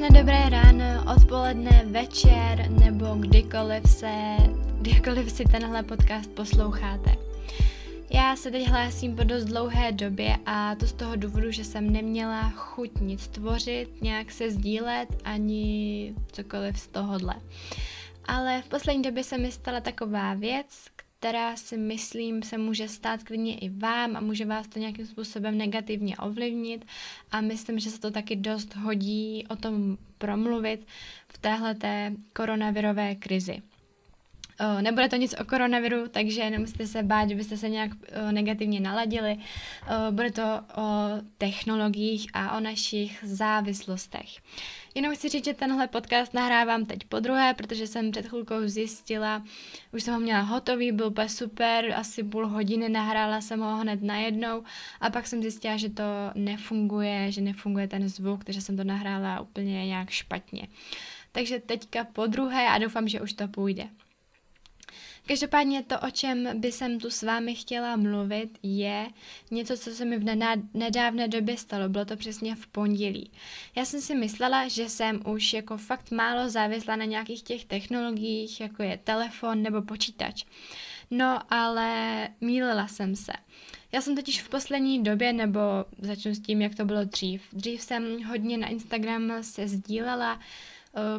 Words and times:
Krásné 0.00 0.18
dobré 0.18 0.48
ráno, 0.48 1.12
odpoledne, 1.16 1.84
večer 1.86 2.70
nebo 2.70 3.14
kdykoliv 3.20 3.90
se, 3.90 4.36
kdykoliv 4.80 5.30
si 5.30 5.44
tenhle 5.44 5.82
podcast 5.82 6.30
posloucháte. 6.30 7.16
Já 8.10 8.36
se 8.36 8.50
teď 8.50 8.68
hlásím 8.68 9.16
po 9.16 9.24
dost 9.24 9.44
dlouhé 9.44 9.92
době 9.92 10.36
a 10.46 10.74
to 10.74 10.86
z 10.86 10.92
toho 10.92 11.16
důvodu, 11.16 11.50
že 11.50 11.64
jsem 11.64 11.92
neměla 11.92 12.50
chuť 12.50 12.90
nic 13.00 13.28
tvořit, 13.28 14.02
nějak 14.02 14.32
se 14.32 14.50
sdílet 14.50 15.08
ani 15.24 16.14
cokoliv 16.32 16.78
z 16.78 16.86
tohohle. 16.86 17.34
Ale 18.24 18.62
v 18.62 18.68
poslední 18.68 19.02
době 19.02 19.24
se 19.24 19.38
mi 19.38 19.52
stala 19.52 19.80
taková 19.80 20.34
věc, 20.34 20.84
která 21.20 21.56
si 21.56 21.76
myslím 21.76 22.42
se 22.42 22.58
může 22.58 22.88
stát 22.88 23.22
klidně 23.24 23.58
i 23.58 23.68
vám 23.68 24.16
a 24.16 24.20
může 24.20 24.44
vás 24.44 24.68
to 24.68 24.78
nějakým 24.78 25.06
způsobem 25.06 25.58
negativně 25.58 26.16
ovlivnit 26.16 26.84
a 27.32 27.40
myslím, 27.40 27.78
že 27.78 27.90
se 27.90 28.00
to 28.00 28.10
taky 28.10 28.36
dost 28.36 28.76
hodí 28.76 29.46
o 29.50 29.56
tom 29.56 29.98
promluvit 30.18 30.86
v 31.28 31.38
téhleté 31.38 32.12
koronavirové 32.36 33.14
krizi. 33.14 33.62
O, 34.60 34.82
nebude 34.82 35.08
to 35.08 35.16
nic 35.16 35.34
o 35.40 35.44
koronaviru, 35.44 36.08
takže 36.08 36.50
nemusíte 36.50 36.86
se 36.86 37.02
bát, 37.02 37.28
že 37.28 37.34
byste 37.34 37.56
se 37.56 37.68
nějak 37.68 37.90
o, 37.92 38.32
negativně 38.32 38.80
naladili. 38.80 39.36
O, 39.36 40.12
bude 40.12 40.30
to 40.30 40.60
o 40.76 41.08
technologiích 41.38 42.30
a 42.32 42.56
o 42.56 42.60
našich 42.60 43.18
závislostech. 43.22 44.28
Jenom 44.94 45.14
chci 45.14 45.28
říct, 45.28 45.44
že 45.44 45.54
tenhle 45.54 45.88
podcast 45.88 46.34
nahrávám 46.34 46.84
teď 46.84 47.04
po 47.04 47.20
druhé, 47.20 47.54
protože 47.54 47.86
jsem 47.86 48.10
před 48.10 48.26
chvilkou 48.26 48.54
zjistila, 48.64 49.42
už 49.92 50.02
jsem 50.02 50.14
ho 50.14 50.20
měla 50.20 50.40
hotový, 50.40 50.92
byl 50.92 51.06
úplně 51.06 51.28
super, 51.28 51.94
asi 51.96 52.22
půl 52.22 52.48
hodiny 52.48 52.88
nahrála 52.88 53.40
jsem 53.40 53.60
ho 53.60 53.76
hned 53.76 54.02
najednou 54.02 54.62
a 55.00 55.10
pak 55.10 55.26
jsem 55.26 55.42
zjistila, 55.42 55.76
že 55.76 55.90
to 55.90 56.04
nefunguje, 56.34 57.32
že 57.32 57.40
nefunguje 57.40 57.88
ten 57.88 58.08
zvuk, 58.08 58.44
takže 58.44 58.60
jsem 58.60 58.76
to 58.76 58.84
nahrála 58.84 59.40
úplně 59.40 59.86
nějak 59.86 60.10
špatně. 60.10 60.68
Takže 61.32 61.60
teďka 61.60 62.04
po 62.04 62.26
druhé 62.26 62.68
a 62.68 62.78
doufám, 62.78 63.08
že 63.08 63.20
už 63.20 63.32
to 63.32 63.48
půjde. 63.48 63.88
Každopádně 65.30 65.82
to, 65.82 66.00
o 66.00 66.10
čem 66.10 66.60
by 66.60 66.72
jsem 66.72 67.00
tu 67.00 67.10
s 67.10 67.22
vámi 67.22 67.54
chtěla 67.54 67.96
mluvit, 67.96 68.58
je 68.62 69.08
něco, 69.50 69.76
co 69.76 69.90
se 69.90 70.04
mi 70.04 70.18
v 70.18 70.24
nedávné 70.74 71.28
době 71.28 71.56
stalo. 71.56 71.88
Bylo 71.88 72.04
to 72.04 72.16
přesně 72.16 72.54
v 72.54 72.66
pondělí. 72.66 73.30
Já 73.76 73.84
jsem 73.84 74.00
si 74.00 74.14
myslela, 74.14 74.68
že 74.68 74.88
jsem 74.88 75.20
už 75.26 75.52
jako 75.52 75.76
fakt 75.76 76.10
málo 76.10 76.48
závislá 76.48 76.96
na 76.96 77.04
nějakých 77.04 77.42
těch 77.42 77.64
technologiích, 77.64 78.60
jako 78.60 78.82
je 78.82 78.98
telefon 79.04 79.62
nebo 79.62 79.82
počítač. 79.82 80.44
No, 81.10 81.52
ale 81.52 82.28
mýlila 82.40 82.88
jsem 82.88 83.16
se. 83.16 83.32
Já 83.92 84.00
jsem 84.00 84.16
totiž 84.16 84.42
v 84.42 84.48
poslední 84.48 85.02
době, 85.02 85.32
nebo 85.32 85.60
začnu 85.98 86.34
s 86.34 86.40
tím, 86.40 86.62
jak 86.62 86.74
to 86.74 86.84
bylo 86.84 87.04
dřív. 87.04 87.42
Dřív 87.52 87.82
jsem 87.82 88.22
hodně 88.24 88.58
na 88.58 88.68
Instagram 88.68 89.32
se 89.40 89.68
sdílela 89.68 90.40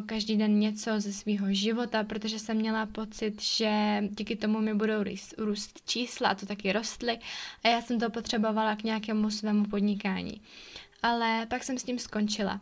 každý 0.06 0.36
den 0.36 0.58
něco 0.58 1.00
ze 1.00 1.12
svého 1.12 1.46
života, 1.52 2.04
protože 2.04 2.38
jsem 2.38 2.56
měla 2.56 2.86
pocit, 2.86 3.42
že 3.42 4.02
díky 4.10 4.36
tomu 4.36 4.60
mi 4.60 4.74
budou 4.74 5.02
růst, 5.02 5.34
růst 5.38 5.82
čísla 5.86 6.28
a 6.28 6.34
to 6.34 6.46
taky 6.46 6.72
rostly 6.72 7.18
a 7.64 7.68
já 7.68 7.82
jsem 7.82 8.00
to 8.00 8.10
potřebovala 8.10 8.76
k 8.76 8.84
nějakému 8.84 9.30
svému 9.30 9.64
podnikání. 9.64 10.40
Ale 11.02 11.46
pak 11.46 11.64
jsem 11.64 11.78
s 11.78 11.84
tím 11.84 11.98
skončila. 11.98 12.60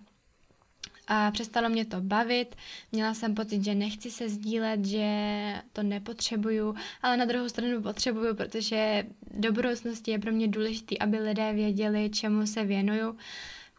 A 1.12 1.30
přestalo 1.30 1.68
mě 1.68 1.84
to 1.84 2.00
bavit, 2.00 2.56
měla 2.92 3.14
jsem 3.14 3.34
pocit, 3.34 3.64
že 3.64 3.74
nechci 3.74 4.10
se 4.10 4.28
sdílet, 4.28 4.84
že 4.84 5.06
to 5.72 5.82
nepotřebuju, 5.82 6.74
ale 7.02 7.16
na 7.16 7.24
druhou 7.24 7.48
stranu 7.48 7.82
potřebuju, 7.82 8.34
protože 8.34 9.06
do 9.34 9.52
budoucnosti 9.52 10.10
je 10.10 10.18
pro 10.18 10.32
mě 10.32 10.48
důležité, 10.48 10.96
aby 10.98 11.18
lidé 11.18 11.52
věděli, 11.52 12.10
čemu 12.10 12.46
se 12.46 12.64
věnuju, 12.64 13.16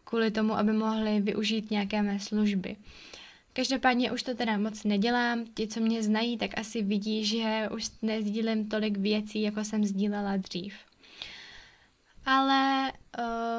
kvůli 0.04 0.30
tomu, 0.30 0.54
aby 0.54 0.72
mohli 0.72 1.20
využít 1.20 1.70
nějaké 1.70 2.02
mé 2.02 2.20
služby. 2.20 2.76
Každopádně 3.52 4.12
už 4.12 4.22
to 4.22 4.34
teda 4.34 4.58
moc 4.58 4.84
nedělám. 4.84 5.44
Ti, 5.54 5.66
co 5.68 5.80
mě 5.80 6.02
znají, 6.02 6.38
tak 6.38 6.58
asi 6.58 6.82
vidí, 6.82 7.24
že 7.24 7.68
už 7.74 7.90
nezdílím 8.02 8.68
tolik 8.68 8.98
věcí, 8.98 9.42
jako 9.42 9.64
jsem 9.64 9.84
sdílela 9.84 10.36
dřív. 10.36 10.74
Ale 12.26 12.92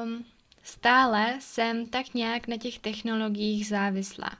um, 0.04 0.24
stále 0.62 1.36
jsem 1.40 1.86
tak 1.86 2.14
nějak 2.14 2.48
na 2.48 2.56
těch 2.56 2.78
technologiích 2.78 3.66
závislá. 3.66 4.30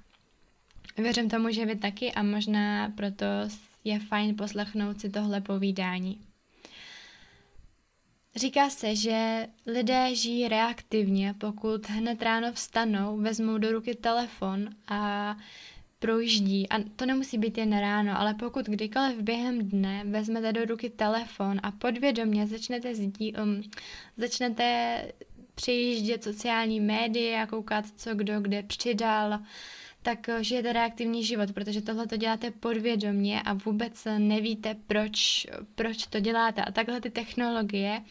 Věřím 0.97 1.31
tomu, 1.31 1.50
že 1.50 1.66
vy 1.66 1.76
taky 1.76 2.12
a 2.12 2.22
možná 2.22 2.88
proto 2.88 3.26
je 3.84 3.98
fajn 3.98 4.37
poslechnout 4.37 5.00
si 5.00 5.10
tohle 5.10 5.41
povídání. 5.41 6.20
Říká 8.37 8.71
se, 8.71 8.97
že 8.97 9.47
lidé 9.67 10.15
žijí 10.15 10.49
reaktivně, 10.49 11.34
pokud 11.39 11.89
hned 11.89 12.22
ráno 12.22 12.53
vstanou, 12.53 13.17
vezmou 13.17 13.59
do 13.59 13.72
ruky 13.72 13.95
telefon 13.95 14.69
a 14.89 15.37
projíždí. 15.99 16.69
A 16.69 16.77
to 16.97 17.06
nemusí 17.06 17.39
být 17.39 17.59
jen 17.59 17.78
ráno, 17.78 18.19
ale 18.19 18.34
pokud 18.34 18.67
kdykoliv 18.67 19.17
během 19.19 19.69
dne 19.69 20.03
vezmete 20.05 20.53
do 20.53 20.65
ruky 20.65 20.91
telefon 20.91 21.61
a 21.62 21.71
podvědomě 21.71 22.47
začnete, 22.47 22.94
zdí, 22.94 23.34
um, 23.43 23.62
začnete 24.17 25.00
přejíždět 25.55 26.25
sociální 26.25 26.81
média, 26.81 27.47
koukat, 27.47 27.84
co 27.97 28.15
kdo 28.15 28.41
kde 28.41 28.62
přidal, 28.62 29.39
tak 30.04 30.28
eh, 30.28 30.44
žijete 30.44 30.72
reaktivní 30.72 31.25
život, 31.25 31.53
protože 31.53 31.81
tohle 31.82 32.06
to 32.06 32.16
děláte 32.16 32.50
podvědomě 32.50 33.42
a 33.42 33.53
vůbec 33.53 34.06
nevíte, 34.19 34.75
proč, 34.87 35.47
proč 35.75 36.06
to 36.06 36.20
děláte. 36.20 36.62
A 36.65 36.72
takhle 36.72 37.00
ty 37.00 37.10
technologie 37.10 38.03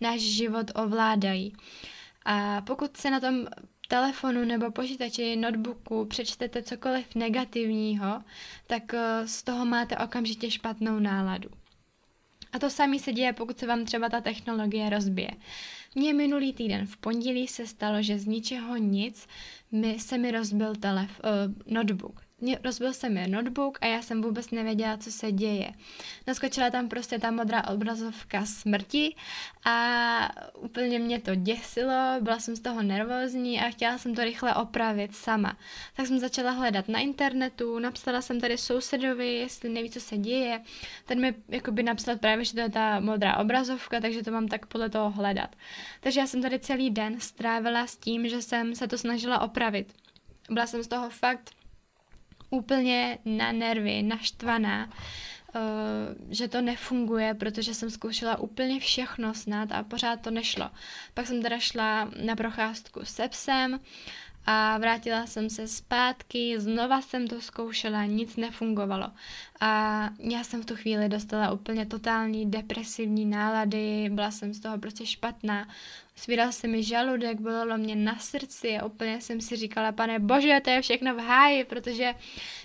náš 0.00 0.20
život 0.20 0.70
ovládají. 0.74 1.52
A 2.24 2.60
pokud 2.60 2.96
se 2.96 3.10
na 3.10 3.20
tom 3.20 3.46
telefonu 3.88 4.44
nebo 4.44 4.70
počítači, 4.70 5.36
notebooku 5.36 6.04
přečtete 6.04 6.62
cokoliv 6.62 7.14
negativního, 7.14 8.22
tak 8.66 8.94
eh, 8.94 9.28
z 9.28 9.42
toho 9.42 9.64
máte 9.64 9.96
okamžitě 9.96 10.50
špatnou 10.50 10.98
náladu. 10.98 11.48
A 12.52 12.58
to 12.58 12.70
samé 12.70 12.98
se 12.98 13.12
děje, 13.12 13.32
pokud 13.32 13.58
se 13.58 13.66
vám 13.66 13.84
třeba 13.84 14.08
ta 14.08 14.20
technologie 14.20 14.90
rozbije. 14.90 15.30
Mně 15.94 16.14
minulý 16.14 16.52
týden 16.52 16.86
v 16.86 16.96
pondělí 16.96 17.48
se 17.48 17.66
stalo, 17.66 18.02
že 18.02 18.18
z 18.18 18.26
ničeho 18.26 18.76
nic 18.76 19.26
mi, 19.72 19.98
se 19.98 20.18
mi 20.18 20.30
rozbil 20.30 20.74
telef, 20.74 21.20
uh, 21.24 21.72
notebook 21.74 22.20
mě, 22.44 22.58
rozbil 22.64 22.92
se 22.92 23.08
mi 23.08 23.28
notebook 23.28 23.78
a 23.80 23.86
já 23.86 24.02
jsem 24.02 24.22
vůbec 24.22 24.50
nevěděla, 24.50 24.96
co 24.96 25.12
se 25.12 25.32
děje. 25.32 25.70
Naskočila 26.26 26.70
tam 26.70 26.88
prostě 26.88 27.18
ta 27.18 27.30
modrá 27.30 27.68
obrazovka 27.68 28.46
smrti 28.46 29.16
a 29.64 30.30
úplně 30.58 30.98
mě 30.98 31.20
to 31.20 31.34
děsilo, 31.34 31.92
byla 32.20 32.38
jsem 32.38 32.56
z 32.56 32.60
toho 32.60 32.82
nervózní 32.82 33.60
a 33.60 33.70
chtěla 33.70 33.98
jsem 33.98 34.14
to 34.14 34.24
rychle 34.24 34.54
opravit 34.54 35.16
sama. 35.16 35.56
Tak 35.96 36.06
jsem 36.06 36.18
začala 36.18 36.50
hledat 36.50 36.88
na 36.88 36.98
internetu, 36.98 37.78
napsala 37.78 38.22
jsem 38.22 38.40
tady 38.40 38.58
sousedovi, 38.58 39.34
jestli 39.34 39.68
neví, 39.68 39.90
co 39.90 40.00
se 40.00 40.18
děje. 40.18 40.60
Ten 41.06 41.20
mi 41.20 41.34
jakoby 41.48 41.82
napsal 41.82 42.16
právě, 42.16 42.44
že 42.44 42.54
to 42.54 42.60
je 42.60 42.70
ta 42.70 43.00
modrá 43.00 43.36
obrazovka, 43.36 44.00
takže 44.00 44.22
to 44.22 44.30
mám 44.30 44.48
tak 44.48 44.66
podle 44.66 44.90
toho 44.90 45.10
hledat. 45.10 45.56
Takže 46.00 46.20
já 46.20 46.26
jsem 46.26 46.42
tady 46.42 46.58
celý 46.58 46.90
den 46.90 47.20
strávila 47.20 47.86
s 47.86 47.96
tím, 47.96 48.28
že 48.28 48.42
jsem 48.42 48.74
se 48.74 48.88
to 48.88 48.98
snažila 48.98 49.40
opravit. 49.40 49.94
Byla 50.50 50.66
jsem 50.66 50.82
z 50.82 50.88
toho 50.88 51.10
fakt 51.10 51.50
úplně 52.54 53.18
na 53.24 53.52
nervy, 53.52 54.02
naštvaná, 54.02 54.86
uh, 54.86 55.62
že 56.30 56.48
to 56.48 56.60
nefunguje, 56.60 57.34
protože 57.34 57.74
jsem 57.74 57.90
zkoušela 57.90 58.38
úplně 58.38 58.80
všechno 58.80 59.34
snad 59.34 59.72
a 59.72 59.82
pořád 59.82 60.20
to 60.20 60.30
nešlo. 60.30 60.70
Pak 61.14 61.26
jsem 61.26 61.42
teda 61.42 61.58
šla 61.58 62.10
na 62.24 62.36
procházku 62.36 63.00
se 63.04 63.28
psem 63.28 63.80
a 64.46 64.78
vrátila 64.78 65.26
jsem 65.26 65.50
se 65.50 65.68
zpátky, 65.68 66.60
znova 66.60 67.00
jsem 67.00 67.28
to 67.28 67.40
zkoušela, 67.40 68.04
nic 68.04 68.36
nefungovalo. 68.36 69.10
A 69.60 70.10
já 70.18 70.44
jsem 70.44 70.62
v 70.62 70.66
tu 70.66 70.76
chvíli 70.76 71.08
dostala 71.08 71.52
úplně 71.52 71.86
totální 71.86 72.50
depresivní 72.50 73.24
nálady, 73.24 74.10
byla 74.12 74.30
jsem 74.30 74.54
z 74.54 74.60
toho 74.60 74.78
prostě 74.78 75.06
špatná. 75.06 75.68
Svíral 76.16 76.52
se 76.52 76.68
mi 76.68 76.82
žaludek, 76.82 77.40
bylo 77.40 77.78
mě 77.78 77.96
na 77.96 78.18
srdci 78.18 78.78
a 78.78 78.86
úplně 78.86 79.20
jsem 79.20 79.40
si 79.40 79.56
říkala, 79.56 79.92
pane 79.92 80.18
bože, 80.18 80.60
to 80.64 80.70
je 80.70 80.82
všechno 80.82 81.14
v 81.14 81.18
háji, 81.18 81.64
protože 81.64 82.14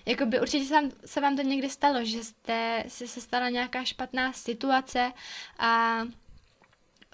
jakoby 0.06 0.42
určitě 0.42 0.66
se 0.66 0.74
vám, 0.74 0.92
se 1.06 1.22
vám 1.22 1.36
to 1.36 1.42
někdy 1.42 1.70
stalo, 1.70 2.06
že 2.06 2.24
jste, 2.24 2.84
se, 2.88 3.08
se 3.08 3.22
stala 3.22 3.50
nějaká 3.50 3.84
špatná 3.84 4.34
situace 4.34 5.12
a 5.60 6.02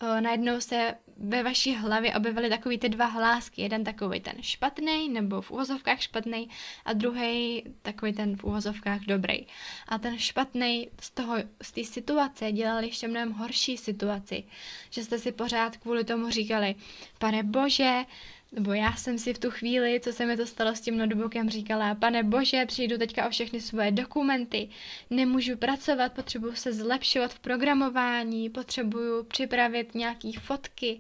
o, 0.02 0.22
najednou 0.22 0.62
se 0.62 0.96
ve 1.18 1.44
vaší 1.44 1.76
hlavě 1.76 2.16
objevily 2.16 2.50
takový 2.50 2.78
ty 2.78 2.90
dva 2.90 3.06
hlásky. 3.06 3.62
Jeden 3.62 3.84
takový 3.84 4.20
ten 4.20 4.34
špatný, 4.42 5.10
nebo 5.10 5.42
v 5.42 5.52
úvozovkách 5.52 6.02
špatný, 6.02 6.50
a 6.86 6.94
druhý 6.94 7.64
takový 7.82 8.14
ten 8.14 8.38
v 8.38 8.44
úvozovkách 8.44 9.02
dobrý. 9.02 9.48
A 9.88 9.98
ten 9.98 10.18
špatný 10.18 10.90
z 11.02 11.12
toho, 11.12 11.36
z 11.62 11.72
té 11.72 11.84
situace 11.84 12.52
dělal 12.52 12.84
ještě 12.84 13.08
mnohem 13.08 13.32
horší 13.32 13.78
situaci. 13.78 14.44
Že 14.90 15.04
jste 15.04 15.20
si 15.20 15.32
pořád 15.32 15.78
kvůli 15.78 16.04
tomu 16.04 16.30
říkali, 16.30 16.76
pane 17.20 17.44
bože, 17.44 18.04
nebo 18.52 18.74
já 18.74 18.96
jsem 18.96 19.18
si 19.18 19.34
v 19.34 19.40
tu 19.40 19.52
chvíli, 19.52 20.00
co 20.00 20.14
se 20.14 20.26
mi 20.26 20.38
to 20.38 20.46
stalo 20.46 20.76
s 20.76 20.82
tím 20.82 20.98
notebookem, 20.98 21.50
říkala, 21.50 21.96
pane 21.96 22.24
bože, 22.24 22.66
přijdu 22.66 22.98
teďka 22.98 23.28
o 23.28 23.30
všechny 23.30 23.62
svoje 23.62 23.92
dokumenty, 23.92 24.70
nemůžu 25.10 25.58
pracovat, 25.58 26.14
potřebuju 26.14 26.56
se 26.56 26.74
zlepšovat 26.74 27.34
v 27.34 27.40
programování, 27.40 28.50
potřebuju 28.50 29.24
připravit 29.24 29.96
nějaký 29.96 30.34
fotky, 30.34 31.00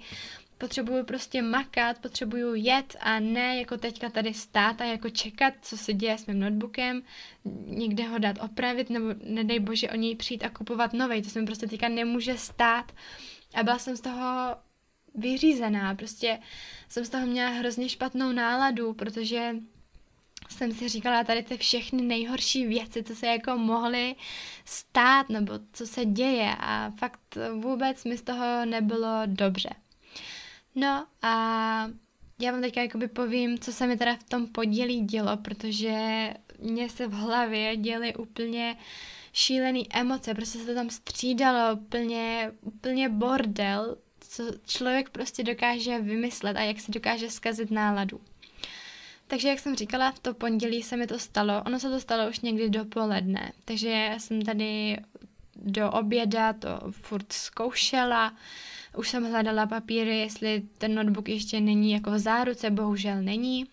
potřebuju 0.57 1.03
prostě 1.03 1.41
makat, 1.41 1.99
potřebuju 1.99 2.53
jet 2.55 2.95
a 2.99 3.19
ne 3.19 3.57
jako 3.57 3.77
teďka 3.77 4.09
tady 4.09 4.33
stát 4.33 4.81
a 4.81 4.85
jako 4.85 5.09
čekat, 5.09 5.53
co 5.61 5.77
se 5.77 5.93
děje 5.93 6.17
s 6.17 6.25
mým 6.25 6.39
notebookem, 6.39 7.01
někde 7.65 8.03
ho 8.03 8.19
dát 8.19 8.37
opravit, 8.41 8.89
nebo 8.89 9.05
nedej 9.23 9.59
bože 9.59 9.89
o 9.89 9.95
něj 9.95 10.15
přijít 10.15 10.43
a 10.43 10.49
kupovat 10.49 10.93
novej, 10.93 11.21
to 11.21 11.29
se 11.29 11.39
mi 11.39 11.45
prostě 11.45 11.67
teďka 11.67 11.89
nemůže 11.89 12.37
stát. 12.37 12.91
A 13.53 13.63
byla 13.63 13.79
jsem 13.79 13.95
z 13.95 14.01
toho 14.01 14.55
vyřízená, 15.17 15.95
prostě 15.95 16.39
jsem 16.89 17.05
z 17.05 17.09
toho 17.09 17.27
měla 17.27 17.49
hrozně 17.49 17.89
špatnou 17.89 18.31
náladu, 18.31 18.93
protože 18.93 19.55
jsem 20.49 20.71
si 20.71 20.89
říkala 20.89 21.23
tady 21.23 21.43
ty 21.43 21.57
všechny 21.57 22.01
nejhorší 22.01 22.65
věci, 22.65 23.03
co 23.03 23.15
se 23.15 23.27
jako 23.27 23.57
mohly 23.57 24.15
stát, 24.65 25.29
nebo 25.29 25.53
co 25.73 25.87
se 25.87 26.05
děje 26.05 26.55
a 26.59 26.91
fakt 26.99 27.37
vůbec 27.53 28.03
mi 28.03 28.17
z 28.17 28.21
toho 28.21 28.65
nebylo 28.65 29.21
dobře. 29.25 29.69
No 30.75 31.05
a 31.21 31.31
já 32.39 32.51
vám 32.51 32.61
teďka 32.61 32.81
jakoby 32.81 33.07
povím, 33.07 33.59
co 33.59 33.73
se 33.73 33.87
mi 33.87 33.97
teda 33.97 34.15
v 34.15 34.23
tom 34.23 34.47
podělí 34.47 35.01
dělo, 35.01 35.37
protože 35.37 36.29
mě 36.59 36.89
se 36.89 37.07
v 37.07 37.13
hlavě 37.13 37.77
děly 37.77 38.15
úplně 38.15 38.77
šílený 39.33 39.87
emoce, 39.93 40.33
prostě 40.33 40.59
se 40.59 40.65
to 40.65 40.73
tam 40.73 40.89
střídalo, 40.89 41.75
úplně, 41.75 42.51
úplně 42.61 43.09
bordel, 43.09 43.97
co 44.27 44.43
člověk 44.65 45.09
prostě 45.09 45.43
dokáže 45.43 46.01
vymyslet 46.01 46.57
a 46.57 46.61
jak 46.61 46.79
si 46.79 46.91
dokáže 46.91 47.29
zkazit 47.31 47.71
náladu. 47.71 48.21
Takže 49.27 49.47
jak 49.47 49.59
jsem 49.59 49.75
říkala, 49.75 50.11
v 50.11 50.19
to 50.19 50.33
pondělí 50.33 50.83
se 50.83 50.97
mi 50.97 51.07
to 51.07 51.19
stalo. 51.19 51.63
Ono 51.65 51.79
se 51.79 51.89
to 51.89 51.99
stalo 51.99 52.29
už 52.29 52.39
někdy 52.39 52.69
dopoledne, 52.69 53.51
takže 53.65 54.15
jsem 54.17 54.41
tady 54.41 54.97
do 55.55 55.91
oběda 55.91 56.53
to 56.53 56.79
furt 56.91 57.33
zkoušela. 57.33 58.33
Už 58.97 59.09
jsem 59.09 59.31
hledala 59.31 59.65
papíry, 59.65 60.19
jestli 60.19 60.63
ten 60.77 60.95
notebook 60.95 61.29
ještě 61.29 61.61
není 61.61 61.91
jako 61.91 62.11
v 62.11 62.19
záruce, 62.19 62.69
bohužel 62.69 63.21
není. 63.21 63.65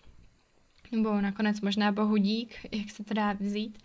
Nebo 0.93 1.21
nakonec 1.21 1.61
možná 1.61 1.91
bohu 1.91 2.17
dík, 2.17 2.55
jak 2.71 2.89
se 2.91 3.03
to 3.03 3.13
dá 3.13 3.33
vzít. 3.33 3.77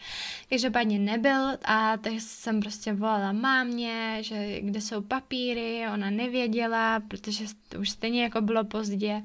Každopádně 0.51 0.99
nebyl 0.99 1.49
a 1.65 1.97
tak 1.97 2.13
jsem 2.19 2.61
prostě 2.61 2.93
volala 2.93 3.33
mámě, 3.33 4.19
že 4.21 4.61
kde 4.61 4.81
jsou 4.81 5.03
papíry, 5.03 5.85
ona 5.95 6.11
nevěděla, 6.11 7.01
protože 7.01 7.45
to 7.69 7.79
už 7.79 7.91
stejně 7.91 8.23
jako 8.23 8.41
bylo 8.41 8.65
pozdě. 8.65 9.23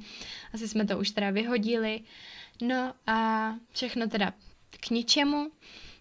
Asi 0.54 0.68
jsme 0.68 0.86
to 0.86 1.00
už 1.00 1.12
teda 1.12 1.30
vyhodili. 1.30 2.02
No 2.62 2.94
a 3.08 3.54
všechno 3.72 4.08
teda 4.08 4.34
k 4.80 4.90
ničemu. 4.90 5.52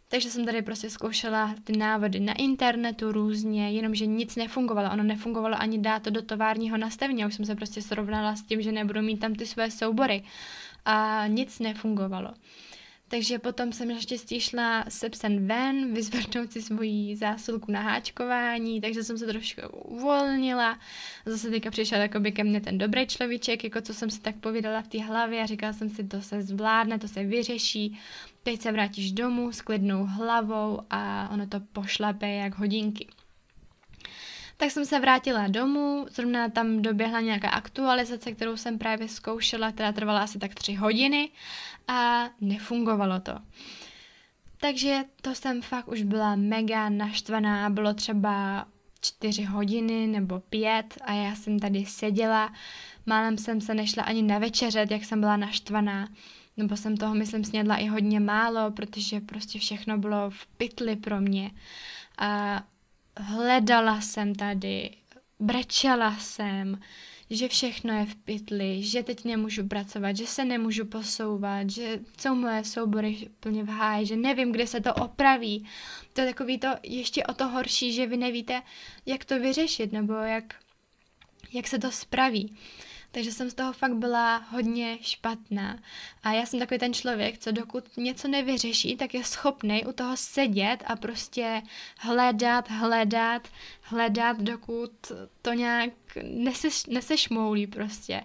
Takže 0.09 0.31
jsem 0.31 0.45
tady 0.45 0.63
prostě 0.63 0.91
zkoušela 0.91 1.55
ty 1.65 1.77
návody 1.77 2.21
na 2.21 2.33
internetu 2.33 3.13
různě, 3.13 3.71
jenomže 3.71 4.07
nic 4.07 4.37
nefungovalo. 4.37 4.93
Ono 4.93 5.03
nefungovalo 5.03 5.57
ani 5.59 5.79
dát 5.79 6.03
to 6.03 6.11
do 6.11 6.23
továrního 6.23 6.77
nastavení. 6.77 7.27
Už 7.27 7.35
jsem 7.35 7.45
se 7.45 7.55
prostě 7.55 7.83
srovnala 7.83 8.37
s 8.37 8.43
tím, 8.43 8.63
že 8.63 8.73
nebudu 8.73 9.03
mít 9.03 9.17
tam 9.17 9.35
ty 9.35 9.47
své 9.47 9.71
soubory. 9.71 10.23
A 10.85 11.27
nic 11.27 11.59
nefungovalo. 11.59 12.35
Takže 13.13 13.39
potom 13.39 13.73
jsem 13.73 13.89
naštěstí 13.89 14.41
šla 14.41 14.85
se 14.89 15.11
psem 15.11 15.47
ven, 15.47 15.95
vyzvednout 15.95 16.53
si 16.53 16.63
svoji 16.63 17.17
zásilku 17.17 17.73
na 17.73 17.81
háčkování, 17.81 18.81
takže 18.81 19.05
jsem 19.05 19.19
se 19.19 19.27
trošku 19.27 19.61
uvolnila. 19.85 20.79
Zase 21.27 21.51
teďka 21.51 21.71
přišel 21.71 22.01
jakoby 22.01 22.33
ke 22.33 22.45
mně 22.45 22.61
ten 22.61 22.79
dobrý 22.79 23.07
človíček, 23.07 23.65
jako 23.65 23.81
co 23.81 23.95
jsem 23.95 24.11
si 24.11 24.21
tak 24.21 24.37
povídala 24.37 24.83
v 24.83 24.89
té 24.89 25.03
hlavě 25.03 25.43
a 25.43 25.47
říkala 25.47 25.73
jsem 25.73 25.91
si, 25.91 26.05
to 26.05 26.23
se 26.23 26.43
zvládne, 26.43 26.99
to 26.99 27.09
se 27.09 27.25
vyřeší, 27.25 27.99
teď 28.43 28.61
se 28.61 28.73
vrátíš 28.73 29.13
domů 29.13 29.53
s 29.53 29.61
klidnou 29.61 30.07
hlavou 30.07 30.81
a 30.91 31.29
ono 31.33 31.47
to 31.47 31.61
pošlape 31.61 32.29
jak 32.29 32.59
hodinky. 32.59 33.07
Tak 34.63 34.71
jsem 34.71 34.87
se 34.87 35.01
vrátila 35.01 35.49
domů, 35.49 36.07
zrovna 36.11 36.49
tam 36.49 36.83
doběhla 36.83 37.21
nějaká 37.21 37.49
aktualizace, 37.49 38.33
kterou 38.33 38.57
jsem 38.57 38.79
právě 38.79 39.09
zkoušela, 39.09 39.73
která 39.73 39.93
trvala 39.93 40.23
asi 40.23 40.39
tak 40.39 40.55
tři 40.55 40.75
hodiny 40.75 41.31
a 41.89 42.31
nefungovalo 42.41 43.21
to. 43.21 43.33
Takže 44.61 45.05
to 45.23 45.35
jsem 45.35 45.63
fakt 45.63 45.89
už 45.89 46.03
byla 46.03 46.37
mega 46.37 46.89
naštvaná, 46.89 47.71
bylo 47.71 47.95
třeba 47.95 48.67
čtyři 49.01 49.45
hodiny 49.45 50.07
nebo 50.07 50.41
pět 50.41 50.99
a 51.05 51.13
já 51.13 51.35
jsem 51.35 51.59
tady 51.59 51.87
seděla, 51.87 52.53
málem 53.07 53.39
jsem 53.39 53.61
se 53.61 53.75
nešla 53.75 54.03
ani 54.03 54.23
na 54.23 54.39
večeřet, 54.39 54.91
jak 54.91 55.05
jsem 55.05 55.21
byla 55.21 55.37
naštvaná, 55.37 56.09
nebo 56.57 56.77
jsem 56.77 56.97
toho, 56.97 57.15
myslím, 57.15 57.45
snědla 57.45 57.77
i 57.77 57.87
hodně 57.87 58.21
málo, 58.21 58.71
protože 58.71 59.21
prostě 59.21 59.59
všechno 59.59 59.99
bylo 59.99 60.31
v 60.31 60.47
pytli 60.47 60.97
pro 60.97 61.21
mě. 61.21 61.51
A 62.19 62.63
hledala 63.17 64.01
jsem 64.01 64.35
tady, 64.35 64.91
brečela 65.41 66.17
jsem, 66.17 66.81
že 67.31 67.49
všechno 67.49 67.99
je 67.99 68.07
v 68.07 68.15
pytli, 68.15 68.83
že 68.83 69.03
teď 69.03 69.25
nemůžu 69.25 69.69
pracovat, 69.69 70.17
že 70.17 70.27
se 70.27 70.45
nemůžu 70.45 70.85
posouvat, 70.85 71.71
že 71.71 72.01
jsou 72.21 72.35
moje 72.35 72.65
soubory 72.65 73.29
plně 73.41 73.65
v 73.65 73.69
háji, 73.69 74.07
že 74.07 74.17
nevím, 74.17 74.53
kde 74.53 74.67
se 74.67 74.81
to 74.81 74.95
opraví. 74.95 75.69
To 76.13 76.21
je 76.21 76.27
takový 76.27 76.59
to 76.59 76.69
ještě 76.83 77.25
o 77.25 77.35
to 77.35 77.49
horší, 77.49 77.93
že 77.93 78.07
vy 78.07 78.17
nevíte, 78.17 78.63
jak 79.07 79.25
to 79.25 79.39
vyřešit, 79.39 79.93
nebo 79.93 80.13
jak, 80.13 80.55
jak 81.53 81.67
se 81.69 81.79
to 81.79 81.91
spraví. 81.91 82.57
Takže 83.13 83.33
jsem 83.33 83.51
z 83.51 83.55
toho 83.55 83.73
fakt 83.73 83.95
byla 83.95 84.37
hodně 84.37 84.99
špatná. 85.01 85.79
A 86.23 86.33
já 86.33 86.47
jsem 86.47 86.61
takový 86.61 86.81
ten 86.81 86.95
člověk, 86.95 87.39
co 87.39 87.53
dokud 87.53 87.97
něco 87.97 88.29
nevyřeší, 88.29 88.97
tak 88.97 89.15
je 89.15 89.25
schopný 89.25 89.85
u 89.85 89.93
toho 89.93 90.17
sedět 90.17 90.77
a 90.87 90.97
prostě 90.97 91.63
hledat, 91.99 92.71
hledat, 92.71 93.49
hledat, 93.83 94.41
dokud 94.41 94.91
to 95.43 95.53
nějak 95.53 95.93
neseš, 96.23 96.87
nesešmoulí 96.87 97.67
prostě. 97.67 98.23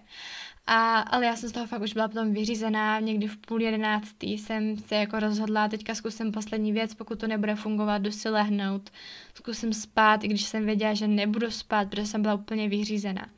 A, 0.68 1.00
ale 1.00 1.26
já 1.26 1.36
jsem 1.36 1.50
z 1.50 1.52
toho 1.52 1.68
fakt 1.68 1.82
už 1.82 1.94
byla 1.94 2.08
potom 2.08 2.34
vyřízená, 2.34 3.00
někdy 3.00 3.28
v 3.28 3.38
půl 3.38 3.62
jedenáctý 3.62 4.38
jsem 4.38 4.78
se 4.78 4.96
jako 4.96 5.20
rozhodla, 5.20 5.68
teďka 5.68 5.96
zkusím 5.96 6.32
poslední 6.32 6.72
věc, 6.72 6.94
pokud 6.94 7.20
to 7.20 7.28
nebude 7.28 7.56
fungovat, 7.56 7.98
jdu 7.98 8.12
si 8.12 8.30
lehnout, 8.30 8.90
zkusím 9.34 9.74
spát, 9.74 10.24
i 10.24 10.28
když 10.28 10.44
jsem 10.44 10.66
věděla, 10.66 10.94
že 10.94 11.08
nebudu 11.08 11.52
spát, 11.52 11.90
protože 11.90 12.06
jsem 12.06 12.22
byla 12.22 12.34
úplně 12.34 12.70
vyřízená. 12.70 13.30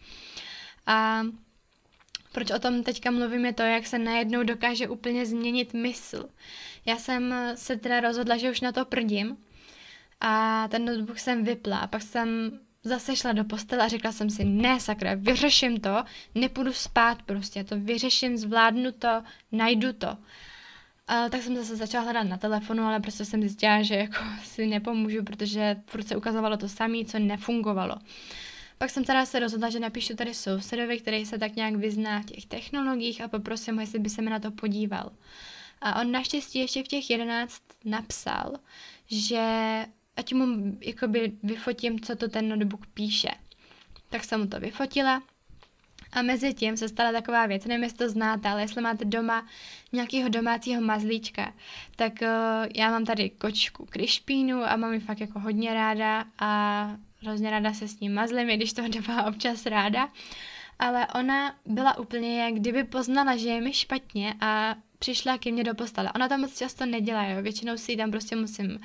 A 0.89 1.23
proč 2.31 2.51
o 2.51 2.59
tom 2.59 2.83
teďka 2.83 3.11
mluvím 3.11 3.45
je 3.45 3.53
to, 3.53 3.61
jak 3.61 3.87
se 3.87 3.99
najednou 3.99 4.43
dokáže 4.43 4.87
úplně 4.87 5.25
změnit 5.25 5.73
mysl. 5.73 6.29
Já 6.85 6.97
jsem 6.97 7.35
se 7.55 7.77
teda 7.77 7.99
rozhodla, 7.99 8.37
že 8.37 8.51
už 8.51 8.61
na 8.61 8.71
to 8.71 8.85
prdím 8.85 9.37
a 10.21 10.67
ten 10.67 10.85
notebook 10.85 11.19
jsem 11.19 11.43
vypla 11.43 11.77
a 11.77 11.87
pak 11.87 12.01
jsem 12.01 12.59
zase 12.83 13.15
šla 13.15 13.31
do 13.31 13.43
postele 13.43 13.83
a 13.85 13.87
řekla 13.87 14.11
jsem 14.11 14.29
si, 14.29 14.45
ne 14.45 14.79
sakra, 14.79 15.11
vyřeším 15.15 15.79
to, 15.79 16.03
nepůjdu 16.35 16.73
spát 16.73 17.21
prostě, 17.21 17.63
to 17.63 17.79
vyřeším, 17.79 18.37
zvládnu 18.37 18.91
to, 18.91 19.23
najdu 19.51 19.93
to. 19.93 20.17
A 21.07 21.29
tak 21.29 21.41
jsem 21.41 21.55
zase 21.55 21.75
začala 21.75 22.03
hledat 22.03 22.23
na 22.23 22.37
telefonu, 22.37 22.83
ale 22.83 22.99
prostě 22.99 23.25
jsem 23.25 23.41
zjistila, 23.41 23.81
že 23.81 23.95
jako 23.95 24.15
si 24.43 24.67
nepomůžu, 24.67 25.23
protože 25.23 25.75
furt 25.85 26.07
se 26.07 26.15
ukazovalo 26.15 26.57
to 26.57 26.69
samé, 26.69 27.05
co 27.05 27.19
nefungovalo. 27.19 27.95
Pak 28.81 28.89
jsem 28.89 29.03
teda 29.03 29.25
se 29.25 29.39
rozhodla, 29.39 29.69
že 29.69 29.79
napíšu 29.79 30.15
tady 30.15 30.33
sousedovi, 30.33 30.99
který 30.99 31.25
se 31.25 31.39
tak 31.39 31.55
nějak 31.55 31.75
vyzná 31.75 32.21
v 32.21 32.25
těch 32.25 32.45
technologiích 32.45 33.21
a 33.21 33.27
poprosím 33.27 33.75
ho, 33.75 33.81
jestli 33.81 33.99
by 33.99 34.09
se 34.09 34.21
mi 34.21 34.29
na 34.29 34.39
to 34.39 34.51
podíval. 34.51 35.11
A 35.81 36.01
on 36.01 36.11
naštěstí 36.11 36.59
ještě 36.59 36.83
v 36.83 36.87
těch 36.87 37.09
jedenáct 37.09 37.61
napsal, 37.85 38.53
že 39.07 39.41
ať 40.15 40.33
mu 40.33 40.77
jakoby 40.81 41.31
vyfotím, 41.43 41.99
co 41.99 42.15
to 42.15 42.27
ten 42.27 42.49
notebook 42.49 42.85
píše. 42.85 43.29
Tak 44.09 44.23
jsem 44.23 44.41
mu 44.41 44.47
to 44.47 44.59
vyfotila 44.59 45.21
a 46.11 46.21
mezi 46.21 46.53
tím 46.53 46.77
se 46.77 46.89
stala 46.89 47.11
taková 47.11 47.45
věc, 47.45 47.65
nevím, 47.65 47.83
jestli 47.83 47.97
to 47.97 48.09
znáte, 48.09 48.49
ale 48.49 48.61
jestli 48.61 48.81
máte 48.81 49.05
doma 49.05 49.47
nějakého 49.91 50.29
domácího 50.29 50.81
mazlíčka, 50.81 51.53
tak 51.95 52.13
uh, 52.21 52.27
já 52.75 52.91
mám 52.91 53.05
tady 53.05 53.29
kočku 53.29 53.85
Krišpínu 53.85 54.63
a 54.63 54.75
mám 54.75 54.93
ji 54.93 54.99
fakt 54.99 55.19
jako 55.19 55.39
hodně 55.39 55.73
ráda 55.73 56.25
a 56.39 56.91
hrozně 57.21 57.49
ráda 57.49 57.73
se 57.73 57.87
s 57.87 57.99
ním 57.99 58.13
mazlím, 58.13 58.49
i 58.49 58.57
když 58.57 58.73
to 58.73 58.81
nemá 58.87 59.25
občas 59.25 59.65
ráda. 59.65 60.09
Ale 60.79 61.07
ona 61.15 61.55
byla 61.65 61.97
úplně 61.97 62.41
jak 62.43 62.53
kdyby 62.53 62.83
poznala, 62.83 63.37
že 63.37 63.49
je 63.49 63.61
mi 63.61 63.73
špatně 63.73 64.33
a 64.41 64.75
přišla 64.99 65.37
ke 65.37 65.51
mně 65.51 65.63
do 65.63 65.75
postele. 65.75 66.11
Ona 66.15 66.27
to 66.27 66.37
moc 66.37 66.57
často 66.57 66.85
nedělá, 66.85 67.23
jo. 67.23 67.41
Většinou 67.41 67.77
si 67.77 67.91
ji 67.91 67.97
tam 67.97 68.11
prostě 68.11 68.35
musím 68.35 68.79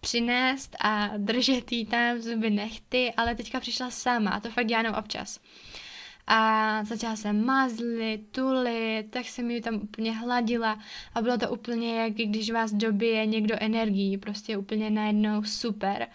přinést 0.00 0.76
a 0.80 1.10
držet 1.16 1.72
jí 1.72 1.86
tam 1.86 2.18
zuby 2.18 2.50
nechty, 2.50 3.12
ale 3.16 3.34
teďka 3.34 3.60
přišla 3.60 3.90
sama 3.90 4.30
a 4.30 4.40
to 4.40 4.50
fakt 4.50 4.66
dělá 4.66 4.98
občas 4.98 5.40
a 6.26 6.80
začala 6.84 7.16
se 7.16 7.32
mazlit, 7.32 8.28
tulit, 8.30 9.06
tak 9.10 9.26
jsem 9.26 9.50
ji 9.50 9.60
tam 9.60 9.74
úplně 9.74 10.12
hladila 10.12 10.78
a 11.14 11.22
bylo 11.22 11.38
to 11.38 11.50
úplně 11.50 12.02
jak 12.02 12.12
když 12.12 12.50
vás 12.50 12.72
dobije 12.72 13.26
někdo 13.26 13.56
energií, 13.60 14.18
prostě 14.18 14.56
úplně 14.56 14.90
najednou 14.90 15.44
super 15.44 16.06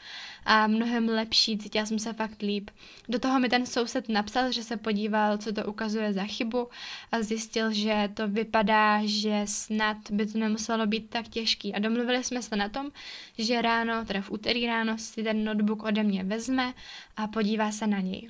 a 0.46 0.68
mnohem 0.68 1.10
lepší, 1.10 1.58
cítila 1.58 1.86
jsem 1.86 2.00
se 2.00 2.14
fakt 2.14 2.42
líp. 2.42 2.70
Do 3.10 3.20
toho 3.20 3.40
mi 3.40 3.50
ten 3.50 3.66
soused 3.66 4.10
napsal, 4.10 4.52
že 4.52 4.64
se 4.64 4.78
podíval, 4.78 5.38
co 5.38 5.54
to 5.54 5.66
ukazuje 5.66 6.14
za 6.14 6.24
chybu 6.24 6.70
a 7.12 7.22
zjistil, 7.22 7.74
že 7.74 8.10
to 8.14 8.28
vypadá, 8.28 9.00
že 9.06 9.42
snad 9.46 9.98
by 10.12 10.26
to 10.26 10.38
nemuselo 10.38 10.88
být 10.88 11.10
tak 11.10 11.28
těžký 11.28 11.74
a 11.74 11.80
domluvili 11.80 12.24
jsme 12.24 12.42
se 12.42 12.56
na 12.56 12.70
tom, 12.70 12.92
že 13.38 13.62
ráno, 13.62 14.06
teda 14.06 14.22
v 14.22 14.32
úterý 14.32 14.66
ráno 14.66 14.98
si 14.98 15.24
ten 15.24 15.44
notebook 15.44 15.84
ode 15.84 16.04
mě 16.04 16.24
vezme 16.24 16.74
a 17.18 17.28
podívá 17.28 17.72
se 17.72 17.88
na 17.88 18.00
něj. 18.00 18.30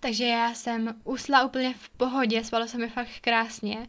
Takže 0.00 0.24
já 0.24 0.54
jsem 0.54 0.94
usla 1.04 1.44
úplně 1.44 1.74
v 1.74 1.88
pohodě, 1.88 2.44
spalo 2.44 2.68
se 2.68 2.78
mi 2.78 2.88
fakt 2.88 3.20
krásně, 3.20 3.88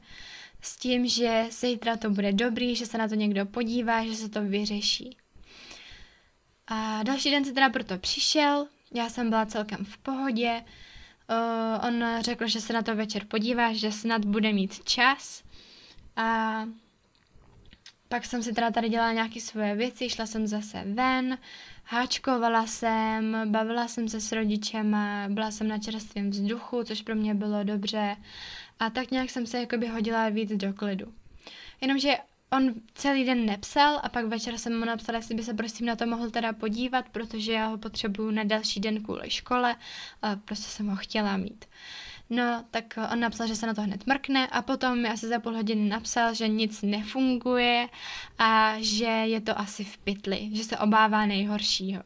s 0.61 0.77
tím, 0.77 1.07
že 1.07 1.45
zítra 1.51 1.97
to 1.97 2.09
bude 2.09 2.33
dobrý, 2.33 2.75
že 2.75 2.85
se 2.85 2.97
na 2.97 3.07
to 3.07 3.15
někdo 3.15 3.45
podívá, 3.45 4.05
že 4.05 4.15
se 4.15 4.29
to 4.29 4.41
vyřeší. 4.41 5.17
A 6.67 7.03
další 7.03 7.31
den 7.31 7.45
se 7.45 7.53
teda 7.53 7.69
proto 7.69 7.97
přišel, 7.97 8.67
já 8.93 9.09
jsem 9.09 9.29
byla 9.29 9.45
celkem 9.45 9.85
v 9.85 9.97
pohodě, 9.97 10.63
uh, 11.29 11.87
on 11.87 12.05
řekl, 12.19 12.47
že 12.47 12.61
se 12.61 12.73
na 12.73 12.81
to 12.81 12.95
večer 12.95 13.25
podívá, 13.25 13.73
že 13.73 13.91
snad 13.91 14.25
bude 14.25 14.53
mít 14.53 14.83
čas. 14.83 15.43
A 16.15 16.63
pak 18.09 18.25
jsem 18.25 18.43
si 18.43 18.53
teda 18.53 18.71
tady 18.71 18.89
dělala 18.89 19.13
nějaké 19.13 19.41
svoje 19.41 19.75
věci, 19.75 20.09
šla 20.09 20.25
jsem 20.25 20.47
zase 20.47 20.83
ven, 20.85 21.37
háčkovala 21.89 22.67
jsem, 22.67 23.51
bavila 23.51 23.87
jsem 23.87 24.09
se 24.09 24.21
s 24.21 24.31
rodičem, 24.31 24.97
byla 25.27 25.51
jsem 25.51 25.67
na 25.67 25.77
čerstvém 25.77 26.29
vzduchu, 26.29 26.83
což 26.83 27.01
pro 27.01 27.15
mě 27.15 27.35
bylo 27.35 27.63
dobře 27.63 28.15
a 28.79 28.89
tak 28.89 29.11
nějak 29.11 29.29
jsem 29.29 29.45
se 29.45 29.59
jakoby 29.59 29.87
hodila 29.87 30.29
víc 30.29 30.51
do 30.51 30.73
klidu. 30.73 31.13
Jenomže 31.81 32.17
on 32.51 32.73
celý 32.93 33.25
den 33.25 33.45
nepsal 33.45 33.99
a 34.03 34.09
pak 34.09 34.25
večer 34.25 34.57
jsem 34.57 34.79
mu 34.79 34.85
napsala, 34.85 35.17
jestli 35.17 35.35
by 35.35 35.43
se 35.43 35.53
prosím 35.53 35.85
na 35.85 35.95
to 35.95 36.05
mohl 36.05 36.29
teda 36.29 36.53
podívat, 36.53 37.09
protože 37.09 37.53
já 37.53 37.67
ho 37.67 37.77
potřebuju 37.77 38.31
na 38.31 38.43
další 38.43 38.79
den 38.79 39.03
kvůli 39.03 39.29
škole 39.29 39.75
a 40.21 40.35
prostě 40.35 40.69
jsem 40.69 40.87
ho 40.87 40.95
chtěla 40.95 41.37
mít. 41.37 41.65
No, 42.29 42.65
tak 42.71 42.99
on 43.13 43.19
napsal, 43.19 43.47
že 43.47 43.55
se 43.55 43.67
na 43.67 43.73
to 43.73 43.81
hned 43.81 44.07
mrkne 44.07 44.47
a 44.47 44.61
potom 44.61 45.01
mi 45.01 45.09
asi 45.09 45.27
za 45.27 45.39
půl 45.39 45.55
hodiny 45.55 45.89
napsal, 45.89 46.33
že 46.33 46.47
nic 46.47 46.81
nefunguje 46.81 47.89
a 48.39 48.73
že 48.79 49.05
je 49.05 49.41
to 49.41 49.59
asi 49.59 49.83
v 49.83 49.97
pytli, 49.97 50.49
že 50.53 50.63
se 50.63 50.77
obává 50.77 51.25
nejhoršího. 51.25 52.03